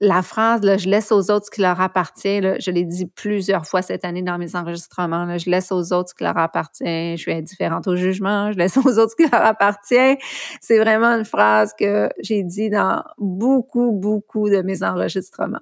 la 0.00 0.22
phrase 0.22 0.62
là, 0.62 0.78
je 0.78 0.88
laisse 0.88 1.12
aux 1.12 1.30
autres 1.30 1.46
ce 1.46 1.50
qui 1.50 1.60
leur 1.60 1.80
appartient, 1.80 2.40
là, 2.40 2.58
je 2.58 2.70
l'ai 2.70 2.84
dit 2.84 3.06
plusieurs 3.06 3.66
fois 3.66 3.82
cette 3.82 4.04
année 4.04 4.22
dans 4.22 4.38
mes 4.38 4.56
enregistrements, 4.56 5.24
là, 5.24 5.36
je 5.36 5.50
laisse 5.50 5.70
aux 5.72 5.92
autres 5.92 6.10
ce 6.10 6.14
qui 6.14 6.24
leur 6.24 6.38
appartient, 6.38 7.16
je 7.16 7.20
suis 7.20 7.32
indifférente 7.32 7.86
au 7.86 7.96
jugement, 7.96 8.50
je 8.50 8.58
laisse 8.58 8.76
aux 8.84 8.98
autres 8.98 9.10
ce 9.10 9.22
qui 9.22 9.30
leur 9.30 9.44
appartient. 9.44 10.16
C'est 10.60 10.78
vraiment 10.78 11.08
une 11.18 11.26
phrase 11.26 11.74
que 11.78 12.08
j'ai 12.22 12.42
dit 12.42 12.70
dans 12.70 13.04
beaucoup, 13.18 13.92
beaucoup 13.92 14.48
de 14.48 14.62
mes 14.62 14.82
enregistrements. 14.82 15.60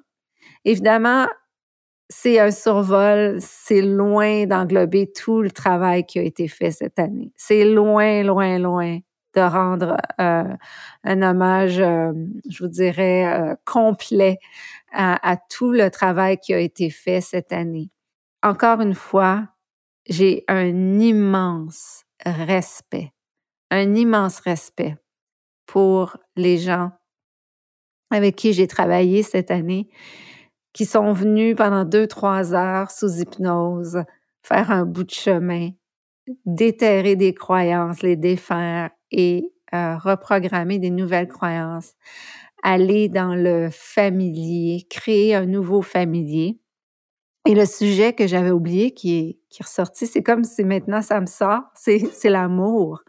Évidemment, 0.64 1.27
c'est 2.09 2.38
un 2.38 2.51
survol, 2.53 3.38
c'est 3.40 3.83
loin 3.83 4.46
d'englober 4.46 5.11
tout 5.12 5.42
le 5.42 5.51
travail 5.51 6.07
qui 6.07 6.18
a 6.18 6.22
été 6.22 6.48
fait 6.48 6.70
cette 6.70 6.98
année. 6.98 7.33
C'est 7.37 7.64
loin, 7.64 8.22
loin, 8.22 8.59
loin 8.59 8.98
de 9.38 9.42
rendre 9.42 9.96
euh, 10.20 10.57
un 11.05 11.22
hommage, 11.22 11.79
euh, 11.79 12.12
je 12.51 12.64
vous 12.64 12.70
dirais, 12.70 13.27
euh, 13.27 13.55
complet 13.64 14.38
à, 14.92 15.37
tout 15.51 15.70
le 15.70 15.90
travail 15.90 16.38
qui 16.38 16.55
a 16.55 16.59
été 16.59 16.90
fait 16.90 17.20
cette 17.20 17.53
année. 17.53 17.90
Encore 18.42 18.81
une 18.81 18.94
fois, 18.94 19.48
j'ai 20.09 20.44
un 20.48 20.98
immense 20.98 22.05
respect, 22.24 23.12
un 23.70 23.94
immense 23.94 24.40
respect 24.40 24.96
pour 25.66 26.16
les 26.37 26.57
gens 26.57 26.90
avec 28.11 28.37
qui 28.37 28.55
j'ai 28.55 28.66
travaillé 28.66 29.22
cette 29.22 29.51
année, 29.51 29.88
qui 30.72 30.87
sont 30.87 31.12
venus 31.12 31.55
pendant 31.55 31.85
deux, 31.85 32.07
trois 32.07 32.55
heures 32.55 32.90
sous 32.90 33.20
hypnose, 33.20 34.03
faire 34.42 34.70
un 34.70 34.87
bout 34.87 35.05
de 35.05 35.11
chemin, 35.11 35.70
déterrer 36.46 37.14
des 37.16 37.35
croyances, 37.35 38.01
les 38.03 38.16
défaire 38.16 38.90
et 39.11 39.53
euh, 39.75 39.97
reprogrammer 39.99 40.79
des 40.79 40.90
nouvelles 40.90 41.29
croyances, 41.29 41.94
aller 42.62 43.09
dans 43.09 43.35
le 43.35 43.68
familier, 43.71 44.87
créer 44.88 45.35
un 45.35 45.47
nouveau 45.47 45.83
familier. 45.83 46.59
Et 47.47 47.55
le 47.55 47.66
sujet 47.66 48.12
que 48.12 48.27
j'avais 48.27 48.51
oublié 48.51 48.92
qui 48.92 49.18
est, 49.18 49.38
qui 49.49 49.62
est 49.62 49.66
ressorti, 49.66 50.07
c'est 50.07 50.23
comme 50.23 50.44
si 50.44 50.64
maintenant 50.64 51.03
ça 51.03 51.21
me 51.21 51.27
sort, 51.27 51.62
c'est 51.75 52.31
l'amour. 52.31 53.03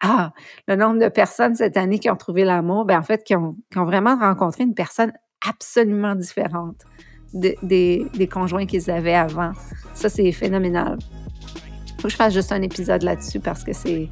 Ah, 0.00 0.32
le 0.68 0.76
nombre 0.76 0.98
de 1.00 1.08
personnes 1.08 1.54
cette 1.54 1.76
année 1.76 1.98
qui 1.98 2.10
ont 2.10 2.16
trouvé 2.16 2.44
l'amour, 2.44 2.84
ben 2.84 2.98
en 2.98 3.02
fait, 3.02 3.24
qui 3.24 3.34
ont, 3.34 3.56
qui 3.72 3.78
ont 3.78 3.84
vraiment 3.84 4.16
rencontré 4.16 4.64
une 4.64 4.74
personne 4.74 5.12
absolument 5.46 6.14
différente 6.14 6.82
des, 7.32 8.06
des 8.14 8.28
conjoints 8.28 8.66
qu'ils 8.66 8.90
avaient 8.90 9.14
avant. 9.14 9.52
Ça, 9.94 10.08
c'est 10.08 10.30
phénoménal. 10.32 10.98
Faut 11.96 12.04
que 12.04 12.08
je 12.10 12.16
fasse 12.16 12.34
juste 12.34 12.52
un 12.52 12.62
épisode 12.62 13.02
là-dessus 13.02 13.40
parce 13.40 13.64
que 13.64 13.72
c'est 13.72 14.08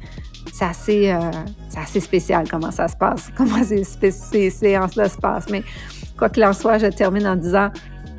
c'est 0.53 0.65
assez, 0.65 1.11
euh, 1.11 1.19
assez 1.75 1.99
spécial 1.99 2.47
comment 2.49 2.71
ça 2.71 2.87
se 2.87 2.95
passe, 2.95 3.29
comment 3.37 3.63
ces, 3.63 3.83
ces 3.83 4.49
séances-là 4.49 5.09
se 5.09 5.17
passent. 5.17 5.49
Mais 5.49 5.63
quoi 6.17 6.29
qu'il 6.29 6.45
en 6.45 6.53
soit, 6.53 6.77
je 6.77 6.87
termine 6.87 7.27
en 7.27 7.35
disant 7.35 7.69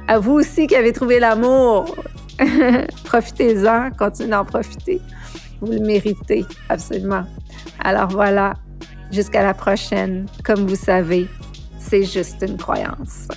à 0.09 0.19
vous 0.19 0.33
aussi 0.35 0.67
qui 0.67 0.77
avez 0.77 0.93
trouvé 0.93 1.19
l'amour, 1.19 1.97
profitez-en, 3.05 3.91
continuez 3.91 4.31
d'en 4.31 4.45
profiter. 4.45 5.01
Vous 5.61 5.73
le 5.73 5.81
méritez, 5.81 6.45
absolument. 6.69 7.25
Alors 7.81 8.09
voilà, 8.09 8.55
jusqu'à 9.11 9.43
la 9.43 9.55
prochaine. 9.55 10.27
Comme 10.45 10.67
vous 10.67 10.77
savez, 10.77 11.29
c'est 11.79 12.05
juste 12.05 12.45
une 12.47 12.57
croyance. 12.57 13.29